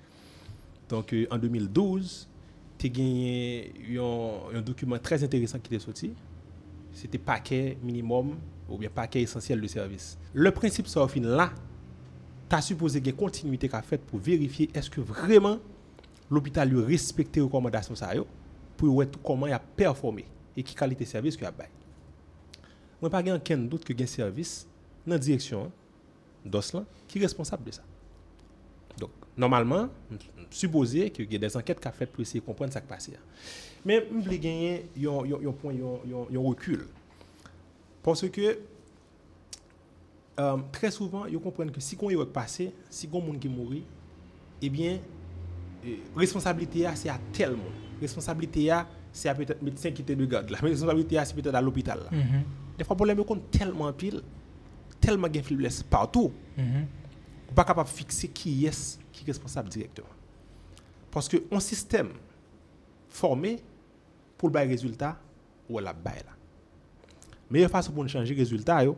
Donc 0.88 1.12
euh, 1.12 1.26
en 1.30 1.38
2012, 1.38 2.28
tu 2.78 2.86
as 2.86 2.90
gagné 2.90 3.72
un, 4.54 4.60
document 4.60 4.98
très 4.98 5.22
intéressant 5.22 5.58
qui 5.58 5.72
était 5.74 5.84
sorti. 5.84 6.12
C'était 6.92 7.18
paquet 7.18 7.78
minimum 7.82 8.36
ou 8.68 8.78
bien 8.78 8.90
paquet 8.90 9.22
essentiel 9.22 9.60
de 9.60 9.66
service. 9.66 10.18
Le 10.34 10.50
principe 10.50 10.86
ça 10.86 11.06
fin 11.08 11.20
là, 11.20 11.52
tu 12.48 12.56
as 12.56 12.60
supposé 12.60 13.00
qu'il 13.00 13.06
y 13.06 13.10
ait 13.10 13.16
continuité 13.16 13.68
qu'a 13.68 13.82
fait 13.82 13.98
pour 13.98 14.18
vérifier 14.18 14.68
est-ce 14.74 14.90
que 14.90 15.00
vraiment 15.00 15.58
l'hôpital 16.30 16.68
lui 16.68 16.82
respecte 16.82 17.36
les 17.36 17.42
recommandations 17.42 17.94
pour 18.76 18.94
voir 18.94 19.06
comment 19.22 19.46
il 19.46 19.52
a 19.52 19.58
performé 19.58 20.24
et 20.56 20.62
qui 20.62 20.74
qualité 20.74 21.04
de 21.04 21.08
service 21.08 21.36
qu'il 21.36 21.46
a 21.46 21.50
bail. 21.50 21.68
Moi 23.00 23.10
pas 23.10 23.22
aucun 23.34 23.58
doute 23.58 23.84
que 23.84 23.96
gen 23.96 24.06
service 24.06 24.66
dans 25.06 25.14
la 25.14 25.18
direction 25.18 25.70
d'os 26.44 26.72
là 26.72 26.84
qui 27.08 27.18
est 27.18 27.22
responsable 27.22 27.64
de 27.64 27.70
ça. 27.72 27.82
Normalement, 29.36 29.88
supposé 30.50 31.10
que 31.10 31.22
y 31.22 31.36
a 31.36 31.38
des 31.38 31.56
enquêtes 31.56 31.80
qu'a 31.80 31.92
fait 31.92 32.06
pour 32.06 32.20
essayer 32.20 32.40
de 32.40 32.44
comprendre 32.44 32.72
ce 32.72 32.78
qui 32.78 32.86
passe. 32.86 33.10
Mais 33.84 34.06
je 34.10 34.24
voulais 34.24 34.38
gagner 34.38 34.86
un 34.98 35.52
point 35.52 35.72
un 35.72 36.38
recul. 36.38 36.86
Parce 38.02 38.28
que 38.28 38.58
euh, 40.40 40.56
très 40.70 40.90
souvent, 40.90 41.26
ils 41.26 41.38
comprennent 41.38 41.70
que 41.70 41.80
si 41.80 41.96
on 42.00 42.10
est 42.10 42.26
passé, 42.26 42.72
si 42.90 43.08
on 43.12 43.20
monde 43.20 43.38
qui 43.38 43.48
mourit, 43.48 43.84
eh 44.60 44.68
bien, 44.68 44.98
euh, 45.86 45.96
responsabilité 46.16 46.86
c'est 46.94 47.08
à 47.08 47.18
tel 47.32 47.50
monde. 47.50 47.72
Responsabilité 48.00 48.70
c'est 49.12 49.34
peut-être 49.34 49.62
médecin 49.62 49.90
qui 49.90 50.02
était 50.02 50.16
de 50.16 50.24
garde. 50.24 50.50
La 50.50 50.58
responsabilité, 50.58 51.20
c'est 51.24 51.34
peut-être 51.34 51.54
à 51.54 51.60
l'hôpital. 51.60 52.00
Mhm. 52.10 52.42
Des 52.78 52.84
fois, 52.84 52.94
le 52.98 53.14
problème, 53.14 53.22
c'est 53.28 53.58
tellement 53.58 53.92
pile, 53.92 54.22
tellement 55.00 55.28
de 55.28 55.40
faiblesse 55.40 55.82
partout, 55.82 56.32
on 56.56 57.54
pas 57.54 57.64
capable 57.64 57.88
de 57.90 57.94
fixer 57.94 58.28
qui 58.28 58.64
est 58.64 58.98
qui 59.12 59.24
est 59.24 59.26
responsable 59.26 59.68
directement. 59.68 60.08
Parce 61.10 61.28
que 61.28 61.36
un 61.50 61.60
système 61.60 62.10
formé 63.08 63.62
pour 64.38 64.50
le 64.50 64.58
résultat 64.60 65.18
ou 65.68 65.78
la 65.78 65.92
bail 65.92 66.22
là. 66.24 66.32
Meilleure 67.50 67.70
façon 67.70 67.92
pour 67.92 68.02
nous 68.02 68.08
changer 68.08 68.34
résultat 68.34 68.84
yo, 68.84 68.96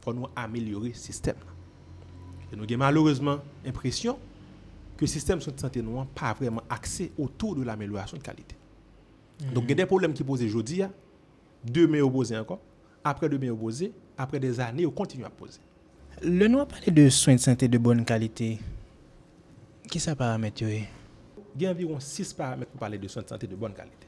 faut 0.00 0.14
nous 0.14 0.26
améliorer 0.36 0.88
le 0.88 0.94
système. 0.94 1.36
Et 2.52 2.56
nous 2.56 2.64
avons 2.64 2.76
malheureusement 2.78 3.38
l'impression 3.64 4.18
que 4.96 5.02
le 5.02 5.06
système 5.08 5.38
de 5.38 5.58
santé 5.58 5.82
nous 5.82 6.04
pas 6.14 6.32
vraiment 6.32 6.62
axé 6.70 7.12
autour 7.18 7.56
de 7.56 7.62
l'amélioration 7.62 8.16
de 8.16 8.22
qualité. 8.22 8.56
Donc 9.52 9.64
il 9.64 9.70
y 9.70 9.72
a 9.72 9.76
des 9.76 9.86
problèmes 9.86 10.12
qui 10.12 10.22
posent 10.22 10.42
aujourd'hui, 10.42 10.82
deux 11.64 11.86
mai 11.88 12.00
opposés 12.00 12.38
encore, 12.38 12.60
après 13.02 13.28
deux 13.28 13.38
mai 13.38 13.50
opposés, 13.50 13.92
après 14.16 14.38
des 14.38 14.60
années, 14.60 14.86
on 14.86 14.90
continue 14.90 15.24
à 15.24 15.30
poser. 15.30 15.60
Le 16.22 16.46
nou 16.46 16.60
a 16.60 16.66
de 16.90 17.08
soins 17.08 17.34
de 17.34 17.40
santé 17.40 17.66
de 17.68 17.78
bonne 17.78 18.04
qualité. 18.04 18.58
Ki 19.90 20.00
sa 20.00 20.14
paramètre 20.16 20.62
yo 20.62 20.68
e? 20.68 20.82
Il 21.54 21.62
y 21.62 21.66
a 21.66 21.70
environ 21.70 22.00
6 22.00 22.32
paramètres 22.32 22.70
pour 22.70 22.80
parler 22.80 22.98
de 22.98 23.08
soins 23.08 23.22
de 23.22 23.28
santé 23.28 23.46
de 23.46 23.56
bonne 23.56 23.74
qualité. 23.74 24.06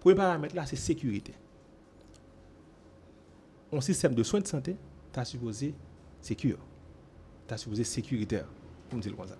Premier 0.00 0.16
paramètre 0.16 0.56
là, 0.56 0.66
c'est 0.66 0.76
sécurité. 0.76 1.34
Un 3.72 3.80
système 3.80 4.14
de 4.14 4.22
soins 4.22 4.40
de 4.40 4.48
santé, 4.48 4.76
tu 5.12 5.20
as 5.20 5.24
supposé 5.24 5.74
sécure. 6.20 6.58
Tu 7.46 7.54
as 7.54 7.58
supposé 7.58 7.84
sécuritaire, 7.84 8.46
pour 8.88 8.96
me 8.96 9.02
dire 9.02 9.14
comme 9.14 9.28
ça. 9.28 9.36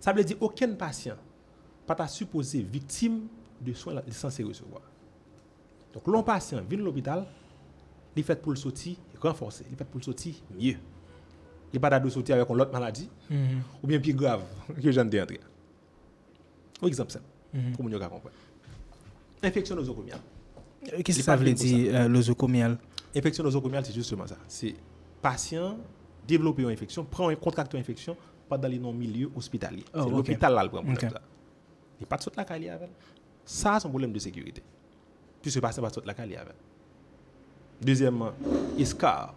Ça 0.00 0.12
veut 0.12 0.24
dire 0.24 0.36
aucun 0.40 0.72
patient 0.74 1.16
pas 1.86 2.08
supposé 2.08 2.62
victime 2.62 3.28
de 3.60 3.72
soins 3.72 4.02
censé 4.10 4.42
recevoir. 4.42 4.82
Donc, 5.92 6.06
l'on 6.06 6.22
patient 6.22 6.62
vient 6.68 6.78
à 6.78 6.82
l'hôpital, 6.82 7.26
il 8.14 8.22
fait 8.22 8.36
pour 8.36 8.52
le 8.52 8.58
sortir 8.58 8.96
renforcé, 9.20 9.64
il 9.70 9.76
fait 9.76 9.84
pour 9.84 9.98
le 9.98 10.04
sortir 10.04 10.34
mieux. 10.58 10.76
Il 11.72 11.76
n'est 11.76 11.80
pas 11.80 11.90
d'ado 11.90 12.08
sortir 12.08 12.36
avec 12.36 12.48
une 12.48 12.60
autre 12.60 12.72
maladie, 12.72 13.08
Mhm. 13.30 13.60
ou 13.82 13.86
bien 13.86 14.00
plus 14.00 14.14
grave 14.14 14.42
que 14.82 14.88
ai 15.16 15.20
entré. 15.22 15.40
Un 16.82 16.86
exemple 16.86 17.10
simple, 17.12 17.24
Mhm. 17.52 17.72
pour 17.72 17.84
que 17.84 17.90
nous 17.90 17.98
comprenions. 18.08 18.38
Infection 19.42 19.76
nosocomiale. 19.76 20.20
Euh, 20.92 21.02
Qu'est-ce 21.04 21.18
que 21.18 21.24
ça 21.24 21.36
veut 21.36 21.52
dire 21.52 21.94
euh, 21.94 22.08
l'osocomial? 22.08 22.78
Infection 23.14 23.44
nosocomiale, 23.44 23.84
c'est 23.84 23.92
justement 23.94 24.26
ça. 24.26 24.36
C'est 24.48 24.74
patient 25.22 25.78
développer 26.26 26.62
une 26.62 26.70
infection, 26.70 27.04
prend 27.04 27.28
un 27.28 27.34
contracte 27.36 27.72
une 27.74 27.80
infection 27.80 28.16
pendant 28.48 28.68
les 28.68 28.78
non-milieu 28.78 29.30
hospitalier. 29.36 29.84
Oh, 29.94 29.98
c'est 29.98 30.00
ok. 30.06 30.10
l'hôpital 30.12 30.54
là 30.54 30.62
le 30.64 30.68
problème. 30.70 30.92
Ok. 30.94 31.00
ça. 31.00 31.08
Il 31.08 32.02
n'y 32.02 32.04
a 32.04 32.06
pas 32.06 32.16
de 32.16 32.22
sorte 32.22 32.36
la 32.36 32.44
caille 32.44 32.68
avec. 32.68 32.90
Ça, 33.44 33.78
c'est 33.80 33.86
un 33.86 33.90
problème 33.90 34.12
de 34.12 34.18
sécurité. 34.18 34.62
Puisque 35.42 35.60
patient 35.60 35.82
pas 35.82 35.88
de 35.88 35.94
sorte 35.94 36.06
la 36.06 36.14
caille 36.14 36.36
avec. 36.36 36.54
Deuxièmement, 37.80 38.30
escar. 38.78 39.34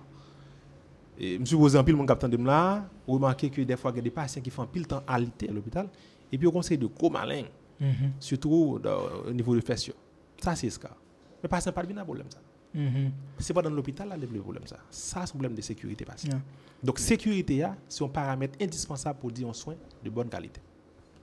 Et 1.23 1.37
je 1.39 1.45
suppose 1.45 1.75
en 1.75 1.83
pile 1.83 1.95
mon 1.95 2.05
capitaine 2.05 2.31
de 2.31 2.43
là, 2.43 2.89
vous 3.05 3.13
remarquez 3.13 3.49
que 3.51 3.61
des 3.61 3.77
fois 3.77 3.91
il 3.91 3.97
y 3.97 3.99
a 3.99 4.01
des 4.01 4.09
patients 4.09 4.41
qui 4.41 4.49
font 4.49 4.65
pile 4.65 4.87
temps 4.87 5.03
alité 5.07 5.47
à 5.47 5.51
l'hôpital 5.51 5.87
et 6.31 6.37
puis 6.37 6.47
on 6.47 6.51
conseille 6.51 6.79
de 6.79 6.87
gros 6.87 7.11
malin, 7.11 7.43
Mhm. 7.79 8.13
surtout 8.19 8.79
dans- 8.81 9.27
au 9.27 9.31
niveau 9.31 9.53
de 9.55 9.61
fession. 9.61 9.93
Ça 10.41 10.55
c'est 10.55 10.65
escar. 10.67 10.95
Mais 11.43 11.47
patient 11.49 11.71
pas 11.71 11.83
de 11.85 11.93
problème 12.01 12.25
ça. 12.29 12.39
Mhm. 12.73 13.11
C'est 13.37 13.53
pas 13.53 13.61
dans 13.61 13.69
l'hôpital 13.69 14.09
là 14.09 14.17
le 14.17 14.27
problème 14.39 14.65
ça. 14.65 14.77
Ça 14.89 15.19
c'est 15.25 15.29
un 15.29 15.37
problème 15.37 15.53
de 15.53 15.61
sécurité 15.61 16.05
patient. 16.05 16.29
Yeah. 16.31 16.41
Donc 16.83 16.97
sécurité 16.97 17.67
c'est 17.87 18.03
un 18.03 18.07
paramètre 18.07 18.57
indispensable 18.59 19.19
pour 19.19 19.31
dire 19.31 19.47
un 19.47 19.53
soin 19.53 19.75
de 20.03 20.09
bonne 20.09 20.29
qualité. 20.29 20.59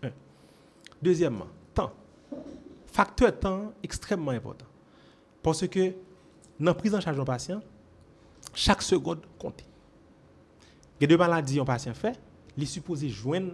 Un. 0.05 0.11
Deuxièmement, 1.03 1.49
temps. 1.75 1.93
Facteur 2.87 3.37
temps 3.39 3.73
extrêmement 3.83 4.31
important. 4.31 4.67
Parce 5.43 5.67
que 5.67 5.91
dans 6.61 6.67
la 6.67 6.75
prise 6.75 6.95
en 6.95 7.01
charge 7.01 7.17
d'un 7.17 7.25
patient, 7.25 7.61
chaque 8.55 8.83
seconde 8.83 9.21
compte. 9.39 9.65
Il 11.01 11.03
y 11.03 11.05
a 11.05 11.09
deux 11.09 11.17
maladies 11.17 11.57
qu'un 11.57 11.65
patient 11.65 11.95
fait, 11.95 12.19
il 12.57 12.63
est 12.63 12.67
supposé 12.67 13.09
joindre 13.09 13.53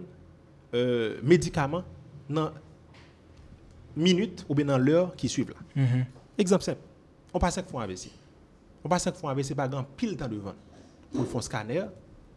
euh, 0.73 1.19
médicaments 1.23 1.83
dans 2.29 2.51
minutes 3.95 4.45
ou 4.49 4.55
bien 4.55 4.65
dans 4.65 4.77
l'heure 4.77 5.15
qui 5.15 5.29
suivent 5.29 5.51
là. 5.51 5.83
Mhm. 5.83 6.05
Exemple 6.37 6.63
simple. 6.63 6.81
On 7.33 7.39
passe 7.39 7.55
qui 7.55 7.71
font 7.71 7.79
AVC. 7.79 8.09
On 8.83 8.89
passe 8.89 9.03
qui 9.03 9.19
font 9.19 9.27
AVC 9.27 9.53
par 9.55 9.69
grand 9.69 9.83
pile 9.83 10.17
temps 10.17 10.27
devant 10.27 10.55
pour 11.13 11.25
faire 11.27 11.37
un 11.37 11.41
scanner 11.41 11.83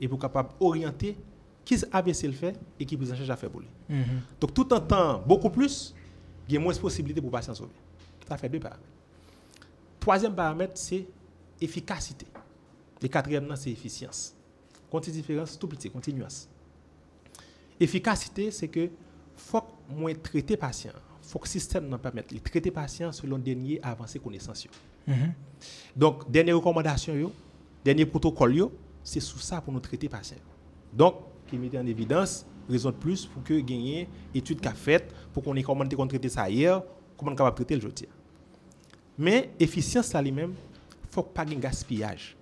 et 0.01 0.07
pour 0.07 0.19
capable 0.19 0.51
orienter 0.61 1.17
qui 1.65 1.77
AVC 1.93 2.23
le 2.25 2.33
fait 2.33 2.59
et 2.79 2.87
qui 2.87 2.97
prise 2.97 3.13
en 3.13 3.17
charge 3.17 3.31
à 3.31 3.37
faire 3.37 3.51
pour 3.51 3.61
lui. 3.61 3.69
Mhm. 3.89 4.05
Donc 4.41 4.55
tout 4.55 4.73
en 4.73 4.81
temps 4.81 5.23
beaucoup 5.27 5.51
plus, 5.51 5.95
il 6.49 6.55
y 6.55 6.57
a 6.57 6.61
moins 6.61 6.73
de 6.73 6.79
possibilités 6.79 7.21
pour 7.21 7.31
patient 7.31 7.55
sauver. 7.55 7.73
Ça 8.27 8.37
fait 8.37 8.49
deux 8.49 8.61
paramètres. 8.61 8.89
Troisième 10.01 10.35
paramètre, 10.35 10.73
c'est 10.77 11.07
efficacité. 11.61 12.27
Le 13.03 13.09
quatrième, 13.09 13.55
c'est 13.57 13.71
efficience. 13.71 14.35
Quand 14.91 15.07
il 15.07 15.13
différence, 15.13 15.59
tout 15.59 15.69
petit, 15.69 15.91
continuance. 15.91 16.49
Efficacité, 17.79 18.51
c'est 18.51 18.69
que 18.69 18.91
faut 19.37 19.61
que 19.61 19.95
moi 19.95 20.15
traiter 20.15 20.57
patient, 20.57 20.93
faut 21.23 21.39
que 21.39 21.45
le 21.47 21.51
système 21.51 21.89
nous 21.89 21.99
permette 21.99 22.33
de 22.33 22.39
traiter 22.39 22.71
patient 22.71 23.13
selon 23.13 23.39
dernier 23.39 23.81
avancée 23.83 24.19
connaissance. 24.19 24.65
yo. 24.65 24.71
Mhm. 25.07 25.33
Donc, 25.95 26.31
dernière 26.31 26.57
recommandation, 26.57 27.15
yo, 27.15 27.33
dernier 27.85 28.07
protocole, 28.07 28.57
yo, 28.57 28.73
c'est 29.05 29.21
sous 29.21 29.39
ça 29.39 29.61
pour 29.61 29.73
nous 29.73 29.81
traiter 29.81 30.09
patient. 30.09 30.39
Donc, 30.93 31.17
qui 31.47 31.57
met 31.57 31.77
en 31.79 31.87
évidence, 31.87 32.45
raison 32.69 32.91
de 32.91 32.97
plus 32.97 33.27
pour 33.27 33.43
que 33.43 33.59
gagner 33.61 34.09
étude 34.35 34.61
qu'a 34.61 34.75
faite 34.75 35.15
pour 35.33 35.43
qu'on 35.43 35.57
ait 35.57 35.63
comment 35.63 35.85
on 35.99 36.07
traiter 36.07 36.29
ça 36.29 36.49
hier, 36.49 36.83
comment 37.17 37.31
on 37.31 37.35
est 37.35 37.37
capable 37.37 37.55
de 37.55 37.65
traiter 37.65 37.75
le 37.77 37.81
jeudi. 37.81 38.07
Mais 39.17 39.51
efficience 39.59 40.07
ça 40.07 40.23
lui-même, 40.23 40.55
faut 41.11 41.23
pas 41.23 41.45
de 41.45 41.55
gaspillage. 41.55 42.37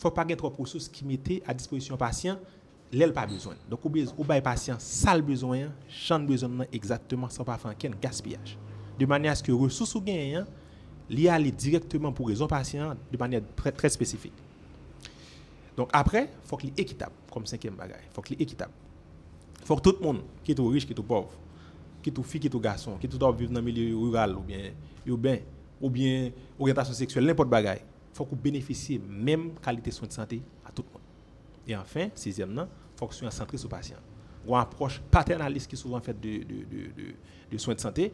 Faut 0.00 0.10
pas 0.10 0.24
trop 0.24 0.48
de 0.48 0.56
ressources 0.56 0.88
qui 0.88 1.04
mettaient 1.04 1.42
à 1.46 1.52
disposition 1.52 1.94
patient, 1.94 2.38
l'elle 2.90 3.12
pas 3.12 3.26
besoin. 3.26 3.54
Donc 3.68 3.84
ou 3.84 3.92
ou 4.16 4.24
bail 4.24 4.40
patient 4.40 4.76
ça 4.78 5.14
le 5.14 5.20
besoin, 5.22 5.68
champ 5.90 6.18
besoin 6.20 6.64
exactement 6.72 7.28
sans 7.28 7.44
pas 7.44 7.58
faire 7.58 7.72
aucun 7.72 7.90
gaspillage. 8.00 8.56
De 8.98 9.04
manière 9.04 9.32
à 9.32 9.34
ce 9.34 9.42
que 9.42 9.52
ressources 9.52 9.94
ou 9.94 10.00
gain 10.00 10.46
li 11.10 11.28
aller 11.28 11.52
directement 11.52 12.12
pour 12.12 12.28
raison 12.28 12.46
patient 12.46 12.94
de 13.12 13.18
manière 13.18 13.42
très, 13.54 13.72
très 13.72 13.90
spécifique. 13.90 14.32
Donc 15.76 15.90
après, 15.92 16.30
faut 16.44 16.56
qu'il 16.56 16.70
est 16.70 16.80
équitable 16.80 17.12
comme 17.30 17.44
cinquième 17.44 17.74
bagage. 17.74 18.04
Faut 18.14 18.22
qu'il 18.22 18.40
est 18.40 18.42
équitable. 18.42 18.72
Faut 19.66 19.76
que 19.76 19.82
tout 19.82 19.96
le 20.00 20.06
monde, 20.06 20.22
qui 20.42 20.52
est 20.52 20.60
riche, 20.60 20.86
qui 20.86 20.92
est 20.92 21.02
pauvre, 21.02 21.30
qui 22.02 22.08
est 22.08 22.22
fille, 22.22 22.40
qui 22.40 22.46
est 22.46 22.60
garçon, 22.60 22.96
qui 22.98 23.06
est 23.06 23.10
vivre 23.10 23.52
dans 23.52 23.60
le 23.60 23.62
milieu 23.62 23.94
rural 23.98 24.34
ou 24.34 24.40
bien 24.40 24.70
urbain 25.04 25.36
ou 25.78 25.90
bien 25.90 26.30
orientation 26.58 26.94
sexuelle, 26.94 27.26
n'importe 27.26 27.50
bagaille, 27.50 27.82
faut 28.12 28.24
qu'on 28.24 28.36
bénéficie 28.36 28.98
même 28.98 29.52
qualité 29.60 29.90
de 29.90 29.94
soins 29.94 30.08
de 30.08 30.12
santé 30.12 30.42
à 30.64 30.72
tout 30.72 30.82
le 30.82 30.92
monde. 30.92 31.02
Et 31.66 31.76
enfin, 31.76 32.08
sixième, 32.14 32.52
non, 32.52 32.68
faut 32.96 33.06
que 33.06 33.14
soit 33.14 33.30
centré 33.30 33.56
sur 33.56 33.68
le 33.68 33.76
patient. 33.76 33.96
Une 34.46 34.54
approche 34.54 35.00
paternaliste 35.10 35.68
qui 35.68 35.76
est 35.76 35.78
souvent 35.78 36.00
faite 36.00 36.20
de, 36.20 36.38
de, 36.38 36.44
de, 36.44 36.86
de, 36.96 37.14
de 37.50 37.58
soins 37.58 37.74
de 37.74 37.80
santé, 37.80 38.12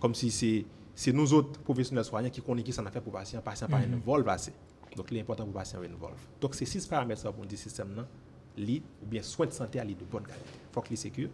comme 0.00 0.14
si 0.14 0.30
c'est 0.30 0.64
c'est 0.94 1.12
nous 1.12 1.32
autres 1.32 1.60
professionnels 1.60 2.04
soignants 2.04 2.28
qui 2.28 2.40
connaissons 2.42 2.64
qui 2.64 2.72
s'en 2.72 2.84
a 2.84 2.90
fait 2.90 3.00
pour 3.00 3.12
le 3.12 3.18
patient, 3.20 3.38
le 3.38 3.44
patient 3.44 3.68
pas 3.68 3.76
involve 3.76 4.28
assez. 4.28 4.52
Donc, 4.96 5.06
il 5.12 5.16
est 5.18 5.20
important 5.20 5.44
pour 5.44 5.52
le 5.52 5.58
patient 5.60 5.78
involve. 5.80 6.18
Donc, 6.40 6.56
c'est 6.56 6.64
six 6.64 6.84
paramètres 6.88 7.32
pour 7.32 7.46
dire 7.46 7.56
système, 7.56 8.04
li, 8.56 8.82
ou 9.00 9.06
bien 9.06 9.22
soins 9.22 9.46
de 9.46 9.52
santé 9.52 9.78
à 9.78 9.84
li 9.84 9.94
de 9.94 10.04
bonne 10.04 10.24
qualité. 10.24 10.42
faut 10.72 10.80
qu'il 10.82 10.96
soit 10.96 11.04
sécure, 11.04 11.30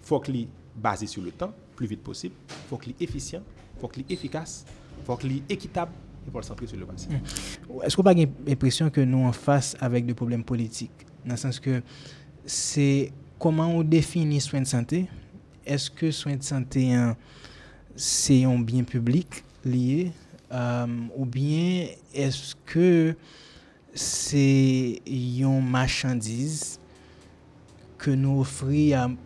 faut 0.00 0.18
qu'il 0.18 0.34
soit 0.46 0.48
basé 0.74 1.06
sur 1.06 1.22
le 1.22 1.30
temps, 1.32 1.52
plus 1.76 1.86
vite 1.86 2.02
possible, 2.02 2.34
faut 2.70 2.78
qu'il 2.78 2.94
soit 2.94 3.02
efficient, 3.02 3.42
faut 3.78 3.88
qu'il 3.88 4.02
soit 4.04 4.12
efficace, 4.14 4.64
faut 5.04 5.16
qu'il 5.18 5.30
soit 5.30 5.44
équitable, 5.50 5.92
et 6.26 6.30
pour 6.30 6.40
le 6.40 6.46
centrer 6.46 6.66
sur 6.66 6.76
le 6.76 6.86
passé. 6.86 7.08
Mmh. 7.08 7.82
Est-ce 7.82 7.96
qu'on 7.96 8.02
n'a 8.02 8.14
pas 8.14 8.30
l'impression 8.46 8.90
que 8.90 9.00
nous 9.00 9.24
en 9.24 9.32
face 9.32 9.76
avec 9.80 10.06
des 10.06 10.14
problèmes 10.14 10.44
politiques 10.44 11.06
Dans 11.24 11.32
le 11.32 11.38
sens 11.38 11.60
que 11.60 11.82
c'est 12.44 13.12
comment 13.38 13.68
on 13.68 13.82
définit 13.82 14.40
soins 14.40 14.60
de 14.60 14.66
santé 14.66 15.06
Est-ce 15.66 15.90
que 15.90 16.10
soins 16.10 16.36
de 16.36 16.42
santé, 16.42 16.94
c'est 17.96 18.44
un 18.44 18.58
bien 18.58 18.84
public 18.84 19.44
lié 19.64 20.12
euh, 20.52 20.86
Ou 21.16 21.24
bien 21.24 21.88
est-ce 22.12 22.54
que 22.66 23.14
c'est 23.94 25.00
une 25.06 25.68
marchandise 25.68 26.78
que 27.96 28.10
nous 28.10 28.40
offrons 28.40 29.16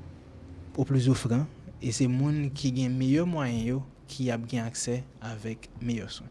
aux 0.76 0.84
plus 0.84 1.08
offrants 1.08 1.46
et 1.82 1.92
c'est 1.92 2.06
monde 2.06 2.52
qui 2.54 2.72
gagne 2.72 2.92
meilleur 2.92 3.26
moyen 3.26 3.80
qui 4.06 4.30
a 4.30 4.38
bien 4.38 4.64
accès 4.64 5.04
avec 5.20 5.68
meilleurs 5.82 6.10
soins. 6.10 6.26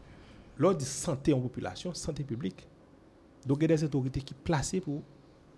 Lors 0.58 0.76
de 0.76 0.82
santé 0.82 1.32
en 1.32 1.40
population, 1.40 1.94
santé 1.94 2.24
publique, 2.24 2.66
donc 3.46 3.58
il 3.60 3.62
y 3.62 3.64
a 3.72 3.76
des 3.76 3.84
autorités 3.84 4.20
qui 4.20 4.34
sont 4.34 4.40
placées 4.42 4.80
pour 4.80 5.02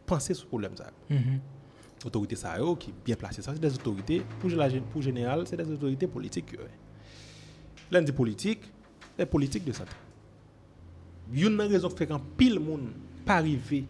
penser 0.07 0.35
sur 0.35 0.45
ce 0.45 0.49
problème. 0.49 0.77
Ça. 0.77 0.91
Mhm. 1.09 1.41
Autorités 2.05 2.37
ça, 2.37 2.59
yo, 2.59 2.77
qui 2.77 2.93
bien 3.05 3.17
placées, 3.17 3.43
ça, 3.43 3.53
c'est 3.53 3.61
des 3.61 3.75
autorités, 3.75 4.23
pour, 4.39 4.51
la, 4.51 4.69
pour 4.93 5.03
général, 5.03 5.47
c'est 5.47 5.57
des 5.57 5.71
autorités 5.71 6.07
politiques. 6.07 6.57
L'un 7.91 8.03
des 8.03 8.13
politiques, 8.13 8.71
les 9.19 9.27
politiques 9.27 9.65
de 9.65 9.73
santé. 9.73 9.91
Une 11.33 11.57
des 11.57 11.65
raisons 11.65 11.89
qui 11.89 11.97
fait 11.97 12.07
qu'un 12.07 12.21
pile 12.37 12.59
monde 12.59 12.89
pas 13.25 13.37
arrivé 13.37 13.85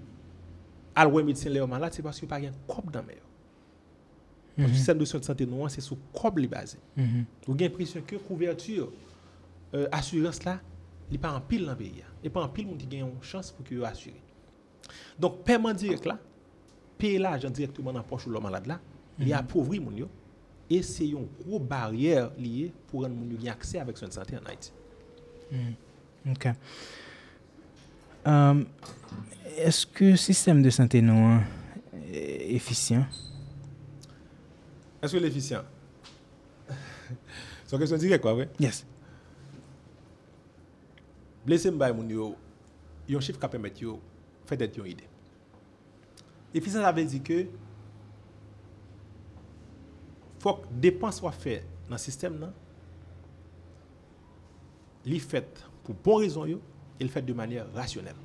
à 0.94 1.04
le 1.04 1.22
médecin 1.22 1.48
les 1.50 1.64
malade, 1.66 1.92
c'est 1.94 2.02
parce 2.02 2.18
qu'il 2.18 2.28
n'y 2.28 2.34
a 2.34 2.38
pas 2.38 2.46
de 2.46 2.56
cop 2.66 2.90
dans 2.90 3.02
le 3.02 4.64
Le 4.64 4.68
système 4.68 4.98
de 4.98 5.04
soins 5.04 5.20
de 5.20 5.24
santé 5.24 5.46
noir, 5.46 5.70
c'est 5.70 5.80
sur 5.80 5.96
il 6.36 6.44
est 6.44 6.48
basé. 6.48 6.78
Vous 6.96 7.54
avez 7.54 7.64
l'impression 7.64 8.02
que 8.06 8.16
couverture, 8.16 8.92
euh, 9.74 9.88
assurance 9.92 10.42
là, 10.44 10.60
il 11.10 11.14
n'est 11.14 11.18
pas 11.18 11.32
en 11.32 11.40
pile 11.40 11.64
dans 11.64 11.72
le 11.72 11.76
pays. 11.76 12.04
Et 12.22 12.30
pas 12.30 12.42
en 12.42 12.48
pile, 12.48 12.68
on 12.68 12.76
a 12.76 12.96
une 12.96 13.22
chance 13.22 13.50
pour 13.50 13.64
qu'il 13.64 13.84
assuré. 13.84 14.20
Donc, 15.18 15.42
paiement 15.44 15.72
direct 15.74 16.06
là, 16.06 16.18
payer 16.96 17.18
l'argent 17.18 17.50
directement 17.50 17.92
dans 17.92 17.98
la 17.98 18.04
poche 18.04 18.26
de 18.26 18.32
l'homme 18.32 18.44
malade 18.44 18.66
là, 18.66 18.80
il 19.18 19.32
appauvrit 19.32 19.80
mon 19.80 19.90
yo. 19.92 20.08
Et 20.68 20.82
c'est 20.82 21.08
une 21.08 21.26
grosse 21.44 21.62
barrière 21.62 22.30
liée 22.38 22.72
pour 22.86 23.02
rendre 23.02 23.16
mon 23.16 23.46
accès 23.50 23.80
avec 23.80 23.98
soins 23.98 24.08
de 24.08 24.12
santé 24.12 24.36
en 24.36 24.48
Haïti. 24.48 24.72
OK. 26.30 26.48
Euh, 28.26 28.64
Est-ce 29.56 29.86
que 29.86 30.04
le 30.04 30.16
système 30.16 30.62
de 30.62 30.70
santé 30.70 31.02
noir 31.02 31.42
est 32.12 32.54
efficient? 32.54 33.04
Est-ce 35.02 35.12
que 35.12 35.18
l'efficient 35.18 35.62
C'est 37.66 37.74
une 37.74 37.80
question 37.80 37.96
directe, 37.98 38.22
quoi, 38.22 38.34
oui? 38.34 38.44
Yes. 38.60 38.86
Blessé 41.44 41.70
m'bay 41.70 41.92
moun 41.92 42.10
yo, 42.10 42.36
yon 43.08 43.20
chiffre 43.20 43.40
qui 43.40 43.48
permet 43.48 43.72
yo 43.80 43.98
fait 44.44 44.56
d'être 44.56 44.78
une 44.78 44.86
idée. 44.86 45.08
Efficient 46.52 46.82
ça 46.82 46.92
veut 46.92 47.04
dire 47.04 47.22
que 47.22 47.46
faut 50.38 50.54
que 50.54 50.66
dépenses 50.72 51.18
soient 51.18 51.32
faites 51.32 51.64
dans 51.88 51.94
le 51.94 51.98
système 51.98 52.40
là. 52.40 52.52
Li 55.04 55.18
fait 55.18 55.64
pour 55.82 55.94
bonne 55.94 56.22
raison 56.24 56.44
yo, 56.44 56.60
et 56.98 57.04
le 57.04 57.10
fait 57.10 57.22
de 57.22 57.32
manière 57.32 57.72
rationnelle. 57.72 58.16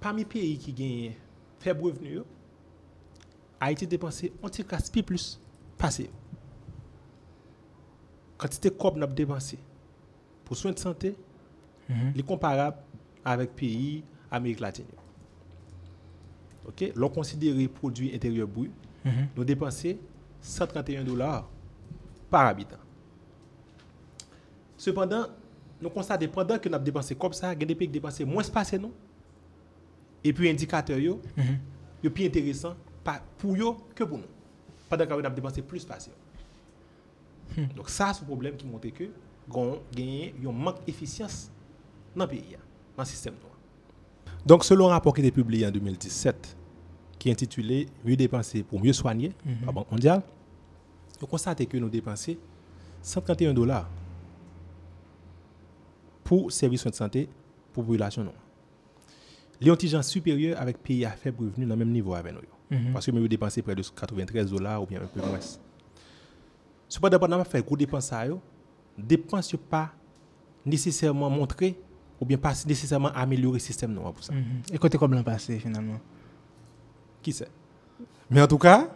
Parmi 0.00 0.22
les 0.22 0.28
pays 0.28 0.58
qui 0.58 0.72
gagnent 0.72 1.14
faible 1.58 1.82
revenu 1.82 2.14
yo, 2.14 2.24
Haïti 3.60 3.86
dépensé 3.86 4.32
on 4.42 4.48
tire 4.48 4.66
casse 4.66 4.90
plus 4.90 5.38
passé. 5.76 6.10
Quantité 8.38 8.70
cob 8.70 8.96
n'a 8.96 9.06
dépensé 9.06 9.58
pour 10.44 10.56
soins 10.56 10.72
de 10.72 10.78
santé, 10.78 11.14
il 12.14 12.20
est 12.20 12.26
comparable 12.26 12.76
avec 13.24 13.54
pays 13.54 14.04
Amérique 14.30 14.60
latine. 14.60 14.86
OK, 16.66 16.92
l'on 16.94 17.08
considère 17.08 17.54
produit 17.70 18.14
intérieur 18.14 18.46
brut, 18.48 18.70
nous 19.36 19.44
dépensons 19.44 19.96
131 20.40 21.04
dollars 21.04 21.48
par 22.30 22.46
habitant. 22.46 22.76
Cependant, 24.76 25.26
nous 25.80 25.90
constatons 25.90 26.28
pendant 26.28 26.58
que 26.58 26.68
nous 26.68 26.74
avons 26.74 26.84
dépensé 26.84 27.14
comme 27.14 27.32
ça, 27.32 27.52
il 27.52 27.60
y 27.60 27.62
a 27.62 27.66
des 27.66 27.74
pays 27.74 27.88
qui 27.88 27.92
dépensent 27.92 28.24
moins 28.24 28.42
passé 28.44 28.78
nous. 28.78 28.92
Et 30.24 30.32
puis 30.32 30.48
indicateur 30.48 30.98
yo, 30.98 31.20
yo 32.02 32.10
plus 32.10 32.26
intéressant 32.26 32.74
pour 33.38 33.54
eux 33.54 33.76
que 33.94 34.04
pour 34.04 34.18
nous. 34.18 34.24
Pendant 34.88 35.04
que 35.04 35.12
nous 35.14 35.18
avons 35.18 35.34
dépensé 35.34 35.62
plus 35.62 35.84
passé. 35.84 36.10
Donc 37.76 37.90
ça 37.90 38.12
c'est 38.14 38.22
un 38.22 38.26
problème 38.26 38.56
qui 38.56 38.66
montre 38.66 38.88
que 38.88 39.10
gagne 39.92 40.32
un 40.46 40.52
manque 40.52 40.84
d'efficience 40.86 41.50
dans 42.14 42.24
le 42.24 42.30
pays, 42.30 42.56
dans 42.96 43.02
le 43.02 43.08
système 43.08 43.34
noir. 43.34 43.52
Donc 44.44 44.64
selon 44.64 44.88
un 44.88 44.92
rapport 44.92 45.14
qui 45.14 45.20
a 45.20 45.24
été 45.24 45.32
publié 45.32 45.66
en 45.66 45.70
2017 45.70 46.56
qui 47.18 47.28
est 47.28 47.32
intitulé 47.32 47.86
Mieux 48.04 48.16
dépenser 48.16 48.64
pour 48.64 48.82
mieux 48.82 48.92
soigner 48.92 49.30
par 49.44 49.66
la 49.66 49.72
Banque 49.72 49.90
mondiale, 49.92 50.22
on 51.22 51.26
constate 51.26 51.64
que 51.66 51.76
nous 51.76 51.88
dépensons 51.88 52.36
131 53.00 53.54
dollars 53.54 53.88
pour 56.24 56.50
services 56.50 56.84
de 56.84 56.92
santé 56.92 57.28
pour 57.72 57.84
la 57.84 57.86
population 57.86 58.24
noire. 58.24 58.34
Les 59.60 59.70
antigènes 59.70 60.02
supérieurs 60.02 60.60
avec 60.60 60.82
pays 60.82 61.04
à 61.04 61.10
faible 61.10 61.44
revenu 61.44 61.64
dans 61.64 61.74
le 61.74 61.78
même 61.78 61.92
niveau 61.92 62.14
avec 62.14 62.34
nous. 62.34 62.40
Parce 62.92 63.06
que 63.06 63.10
nous 63.12 63.28
dépensons 63.28 63.60
près 63.62 63.74
de 63.74 63.82
93 63.82 64.50
dollars 64.50 64.82
ou 64.82 64.86
bien 64.86 65.00
un 65.02 65.06
peu 65.06 65.20
moins. 65.20 65.38
Cependant, 66.88 67.18
pendant 67.18 67.42
que 67.42 67.48
fait 67.48 67.64
gros 67.64 67.76
dépenses, 67.76 68.12
dépenses 68.98 69.54
pas 69.70 69.92
nécessairement 70.66 71.30
montrer 71.30 71.78
ou 72.22 72.24
bien 72.24 72.38
pas 72.38 72.52
nécessairement 72.68 73.08
améliorer 73.08 73.56
le 73.56 73.58
système 73.58 73.92
noir 73.92 74.12
pour 74.12 74.22
ça. 74.22 74.32
Et 74.72 74.78
côté 74.78 74.96
comme 74.96 75.12
l'an 75.12 75.24
passé, 75.24 75.58
finalement? 75.58 75.98
Qui 77.20 77.32
sait? 77.32 77.48
Mais 78.30 78.40
en 78.40 78.46
tout 78.46 78.58
cas, 78.58 78.88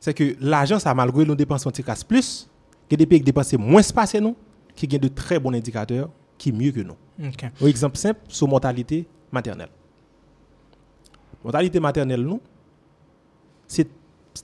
c'est 0.00 0.14
que 0.14 0.34
l'argent, 0.40 0.78
ça 0.78 0.94
malgré 0.94 1.26
nous 1.26 1.34
dépensons 1.34 1.68
un 1.68 1.82
casse 1.82 2.02
plus, 2.02 2.48
il 2.88 2.92
y 2.92 2.94
a 2.94 2.96
des 2.96 3.04
pays 3.04 3.18
qui 3.18 3.24
dépensent 3.26 3.58
moins 3.58 3.82
passé 3.94 4.18
nous, 4.18 4.34
qui 4.74 4.88
ont 4.90 4.98
de 4.98 5.08
très 5.08 5.38
bons 5.38 5.52
indicateurs, 5.52 6.08
qui 6.38 6.52
mieux 6.52 6.72
que 6.72 6.80
nous. 6.80 6.96
Un 7.20 7.66
exemple 7.66 7.98
simple, 7.98 8.20
sur 8.28 8.48
mortalité 8.48 9.06
maternelle. 9.30 9.68
Mortalité 11.44 11.80
maternelle, 11.80 12.22
nous, 12.22 12.40
c'est 13.68 13.90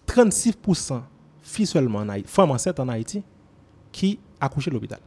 36% 0.06 1.00
filles 1.40 1.66
seulement 1.66 2.00
en 2.00 2.10
Haïti, 2.10 2.28
femmes 2.28 2.50
enceintes 2.50 2.80
en 2.80 2.88
Haïti, 2.90 3.22
qui 3.90 4.18
accouchent 4.38 4.68
à 4.68 4.72
l'hôpital. 4.72 5.00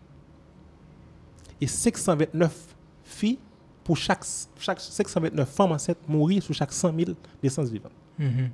Et 1.61 1.67
529 1.67 2.75
filles 3.19 3.39
pour 3.83 3.97
chaque, 3.97 4.23
chaque 4.59 4.79
529 4.79 5.49
femmes 5.49 5.71
enceintes 5.71 5.97
mourir 6.07 6.43
sur 6.43 6.53
chaque 6.53 6.71
100 6.71 6.93
000 6.95 7.11
naissances 7.41 7.69
vivantes. 7.69 7.91
Mhm. 8.17 8.49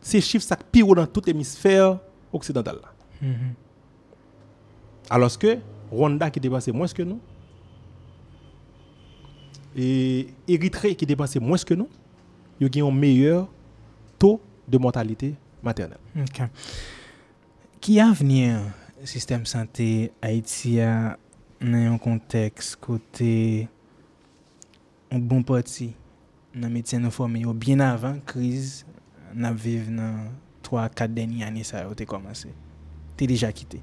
Ces 0.00 0.20
chiffres, 0.20 0.44
ça 0.44 0.56
pire 0.56 0.94
dans 0.94 1.06
tout 1.06 1.22
l'hémisphère 1.26 1.98
occidental. 2.32 2.78
Mhm. 3.20 3.54
Alors 5.10 5.38
que 5.38 5.58
Rwanda 5.90 6.30
qui 6.30 6.40
dépensait 6.40 6.72
moins 6.72 6.88
que 6.88 7.02
nous, 7.02 7.20
et 9.74 10.28
Érythrée 10.46 10.94
qui 10.94 11.06
dépensait 11.06 11.40
moins 11.40 11.56
que 11.58 11.74
nous, 11.74 11.88
ils 12.60 12.82
ont 12.82 12.88
un 12.88 12.94
meilleur 12.94 13.48
taux 14.18 14.40
de 14.68 14.78
mortalité 14.78 15.34
maternelle. 15.62 15.98
OK. 16.16 16.42
Qui 17.80 17.98
avenir 17.98 18.60
système 19.04 19.44
santé 19.46 20.12
Haïti 20.20 20.80
a 20.80 21.18
nan 21.62 21.86
yon 21.86 21.98
konteks 22.02 22.74
kote 22.82 23.32
yon 25.12 25.26
bon 25.30 25.44
pati 25.46 25.92
nan 26.52 26.72
metyen 26.74 27.04
nou 27.04 27.14
forme 27.14 27.44
yo 27.44 27.54
bien 27.54 27.80
avan 27.84 28.18
kriz 28.26 28.82
nan 29.32 29.54
viv 29.56 29.88
nan 29.92 30.32
3-4 30.66 31.14
denye 31.14 31.46
ane 31.46 31.64
sa 31.66 31.82
yo 31.86 31.94
te 31.98 32.06
komanse. 32.08 32.50
Te 33.18 33.26
deja 33.28 33.50
kite. 33.54 33.80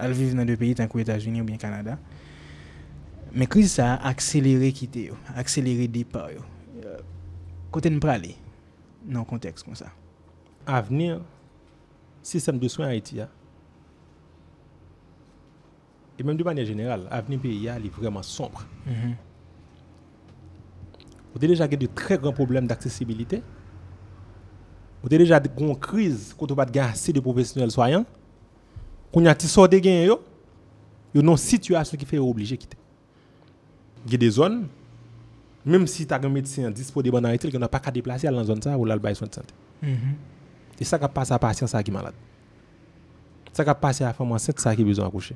Al 0.00 0.14
viv 0.16 0.34
nan 0.36 0.48
de 0.48 0.56
peyi 0.58 0.76
tankou 0.78 1.00
Etats-Unis 1.02 1.42
ou 1.42 1.48
bien 1.48 1.60
Kanada. 1.60 1.96
Men 3.32 3.48
kriz 3.50 3.76
sa 3.76 3.94
akselere 4.06 4.70
kite 4.76 5.08
yo, 5.10 5.16
akselere 5.36 5.88
depa 5.92 6.28
yo. 6.32 6.44
Kote 7.74 7.90
nou 7.92 8.02
prale 8.02 8.34
nan 9.04 9.26
konteks 9.28 9.66
kon 9.66 9.76
sa. 9.78 9.90
Avenir, 10.66 11.20
sistem 12.26 12.58
de 12.58 12.70
soin 12.72 12.88
Haiti 12.90 13.20
ya, 13.20 13.28
et 16.18 16.22
même 16.22 16.36
de 16.36 16.44
manière 16.44 16.64
générale, 16.64 17.06
avenir 17.10 17.40
pays 17.40 17.68
a, 17.68 17.78
il 17.78 17.86
est 17.86 17.88
vraiment 17.94 18.22
sombre. 18.22 18.64
Mhm. 18.86 19.14
Vous 21.32 21.38
avez 21.38 21.48
déjà 21.48 21.68
de 21.68 21.86
très 21.86 22.16
grands 22.16 22.32
problèmes 22.32 22.66
d'accessibilité. 22.66 23.42
Vous 25.02 25.08
avez 25.08 25.18
déjà 25.18 25.40
une 25.58 25.76
crise 25.78 26.34
quand 26.38 26.50
on 26.50 26.54
pas 26.54 26.64
de 26.64 26.78
assez 26.80 27.12
de 27.12 27.20
professionnels 27.20 27.70
soignants. 27.70 28.06
Quand 29.12 29.20
on 29.20 29.26
a 29.26 29.34
ti 29.34 29.46
sort 29.46 29.68
de 29.68 29.78
gain 29.78 30.04
yo, 30.04 30.22
yo 31.14 31.22
non 31.22 31.36
situation 31.36 31.96
qui 31.98 32.06
fait 32.06 32.18
obligé 32.18 32.56
de 32.56 32.60
quitter. 32.62 32.78
Il 34.06 34.12
y 34.12 34.14
a 34.14 34.18
des 34.18 34.30
zones 34.30 34.66
même 35.66 35.86
si 35.88 36.06
tu 36.06 36.14
as 36.14 36.20
un 36.22 36.28
médecin 36.28 36.70
disponible 36.70 37.16
en 37.16 37.24
Haïti, 37.24 37.48
il 37.52 37.58
n'a 37.58 37.68
pas 37.68 37.80
qu'à 37.80 37.90
déplacer 37.90 38.28
dans 38.28 38.36
la 38.36 38.44
zone 38.44 38.62
ça 38.62 38.78
ou 38.78 38.84
là 38.84 38.94
le 38.94 39.14
soin 39.14 39.26
de 39.26 39.34
santé. 39.34 39.52
Mhm. 39.82 40.14
Et 40.78 40.84
ça 40.84 40.96
qui 40.96 41.08
passe 41.08 41.32
à 41.32 41.38
patient 41.40 41.66
ça 41.66 41.82
qui 41.82 41.90
est 41.90 41.94
malade. 41.94 42.14
Ça 43.52 43.64
qui 43.64 43.70
passe 43.80 44.00
à 44.00 44.04
la 44.04 44.12
femme 44.12 44.30
enceinte 44.30 44.56
qui 44.56 44.68
a 44.68 44.84
besoin 44.84 45.06
d'accoucher. 45.06 45.34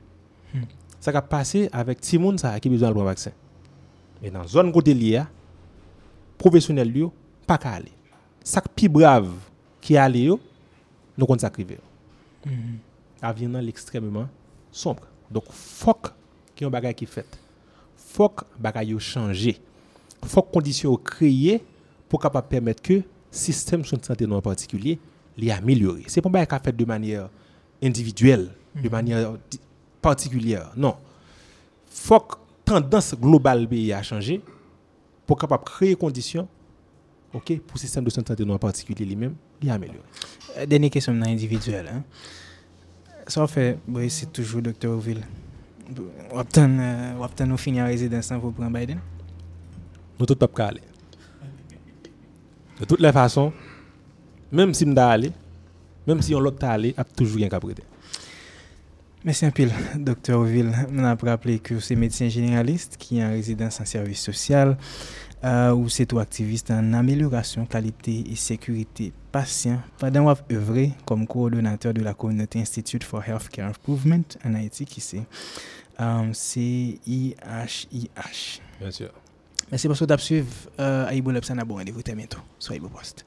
Hmm. 0.55 0.63
Ça 0.99 1.13
qui 1.13 1.19
passe 1.29 1.57
avec 1.73 2.01
Timoun 2.01 2.37
ça 2.39 2.59
qui 2.61 2.69
a 2.69 2.71
besoin 2.71 2.91
de 2.93 3.01
vaccin. 3.01 3.31
Et 4.23 4.31
dans 4.31 4.41
la 4.43 4.47
zone 4.47 4.71
côté 4.73 4.93
lié, 4.93 5.23
professionnel 6.39 6.95
yo 6.97 7.13
pas 7.47 7.59
qu'à 7.59 7.73
aller. 7.73 7.93
Ça 8.45 8.61
plus 8.61 8.89
brave 8.89 9.31
qui 9.81 9.97
aller 9.97 10.23
yo, 10.25 10.41
nous 11.17 11.27
compte 11.27 11.41
s'activer. 11.41 11.79
Mhm. 12.45 12.79
Avenir 13.23 13.51
dans 13.51 13.61
l'extrêmement 13.61 14.29
sombre. 14.71 15.03
Donc 15.31 15.45
faut 15.51 15.95
qu'il 15.95 16.13
y 16.61 16.65
ait 16.65 16.67
un 16.67 16.71
bagage 16.71 16.95
qui 16.95 17.07
fait. 17.07 17.27
Faut 17.97 18.29
que 18.29 18.45
bagage 18.59 18.99
changer. 18.99 19.59
Faut 20.25 20.43
que 20.43 20.51
conditions 20.53 20.97
créées 20.97 21.63
pour 22.09 22.21
capable 22.21 22.49
permettre 22.49 22.83
que 22.83 23.03
système 23.31 23.83
de 23.83 23.87
santé 23.87 24.27
en 24.27 24.41
particulier 24.43 24.99
les 25.37 25.51
améliorer. 25.51 26.05
C'est 26.09 26.21
pas 26.21 26.29
un 26.29 26.33
bagage 26.33 26.59
qui 26.59 26.65
fait 26.65 26.77
de 26.77 26.85
manière 26.85 27.29
individuelle, 27.83 28.51
de 28.75 28.89
manière 28.89 29.33
di- 29.51 29.61
particulière. 30.01 30.73
Non. 30.77 30.97
Faut 31.91 32.21
que 32.21 32.37
tendance 32.65 33.15
globale 33.15 33.69
pays 33.69 33.93
a 33.93 34.03
changé 34.03 34.41
pour 35.27 35.39
capable 35.39 35.65
créer 35.65 35.95
conditions 35.97 36.49
OK 37.33 37.61
pour 37.61 37.77
le 37.77 37.81
système 37.81 38.05
de 38.05 38.11
santé 38.11 38.35
en 38.49 38.59
particulier 38.59 39.05
lui-même, 39.05 39.35
améliorer. 39.69 40.01
Euh, 40.59 40.67
Dernière 40.67 40.91
question 40.91 41.15
dans 41.15 41.27
individuel. 41.27 41.89
Hein. 41.93 42.03
Ça 43.27 43.47
fait, 43.47 43.79
oui, 43.89 44.11
c'est 44.11 44.33
toujours 44.33 44.61
Dr. 44.63 44.89
Oville. 44.89 45.21
On 46.33 46.41
obtient 46.41 47.47
nous 47.47 47.57
finir 47.57 47.85
en 47.85 47.87
résidence 47.87 48.29
pour 48.41 48.53
prendre 48.53 48.77
Biden? 48.77 48.99
nous 50.19 50.27
tous 50.27 50.35
pas 50.35 50.67
aller. 50.67 50.83
De 52.79 52.85
toutes 52.85 53.01
les 53.01 53.13
façons, 53.13 53.53
même 54.53 54.75
si 54.75 54.85
nous 54.85 54.93
allons 54.99 55.11
aller, 55.11 55.33
Même 56.07 56.23
si 56.23 56.35
on 56.35 56.41
l'autre 56.41 56.65
allé, 56.67 56.95
a 56.97 57.05
toujours 57.05 57.43
un 57.43 57.49
cas 57.49 57.61
prêté. 57.61 57.83
Merci 59.23 59.45
un 59.45 59.51
peu, 59.51 59.69
docteur 59.97 60.43
Ville. 60.45 60.73
On 60.93 61.05
a 61.05 61.15
rappelé 61.15 61.59
que 61.59 61.79
c'est 61.79 61.95
médecin 61.95 62.29
généraliste 62.29 62.97
qui 62.99 63.19
est 63.19 63.25
en 63.25 63.31
résidence 63.31 63.79
en 63.81 63.85
service 63.85 64.21
social 64.21 64.79
euh, 65.45 65.75
ou 65.75 65.91
c'est 65.91 66.07
tout 66.07 66.19
activiste 66.19 66.71
en 66.71 66.95
amélioration 66.95 67.67
qualité 67.67 68.25
et 68.31 68.35
sécurité 68.35 69.13
patient 69.31 69.81
pendant 69.99 70.21
avoir 70.21 70.39
œuvré 70.51 70.93
comme 71.05 71.27
coordonnateur 71.27 71.93
de 71.93 72.01
la 72.01 72.15
communauté 72.15 72.61
Institute 72.61 73.05
for 73.05 73.23
Healthcare 73.23 73.69
Improvement 73.69 74.25
en 74.43 74.55
Haïti 74.55 74.87
qui 74.87 75.03
c'est 75.03 75.23
euh, 76.01 76.33
CIHIH. 76.33 77.35
Bien 78.81 78.91
sûr. 78.91 79.11
Merci 79.71 79.87
pour 79.87 79.97
ce 79.97 80.05
suivi. 80.17 80.49
Euh, 80.81 81.07
Aïbou 81.07 81.31
Lepsan 81.31 81.59
a 81.59 81.65
bon 81.65 81.77
rendez-vous. 81.77 82.03
Très 82.03 82.15
bientôt. 82.15 82.41
Soyez 82.59 82.81
beau 82.81 82.89
poste. 82.89 83.27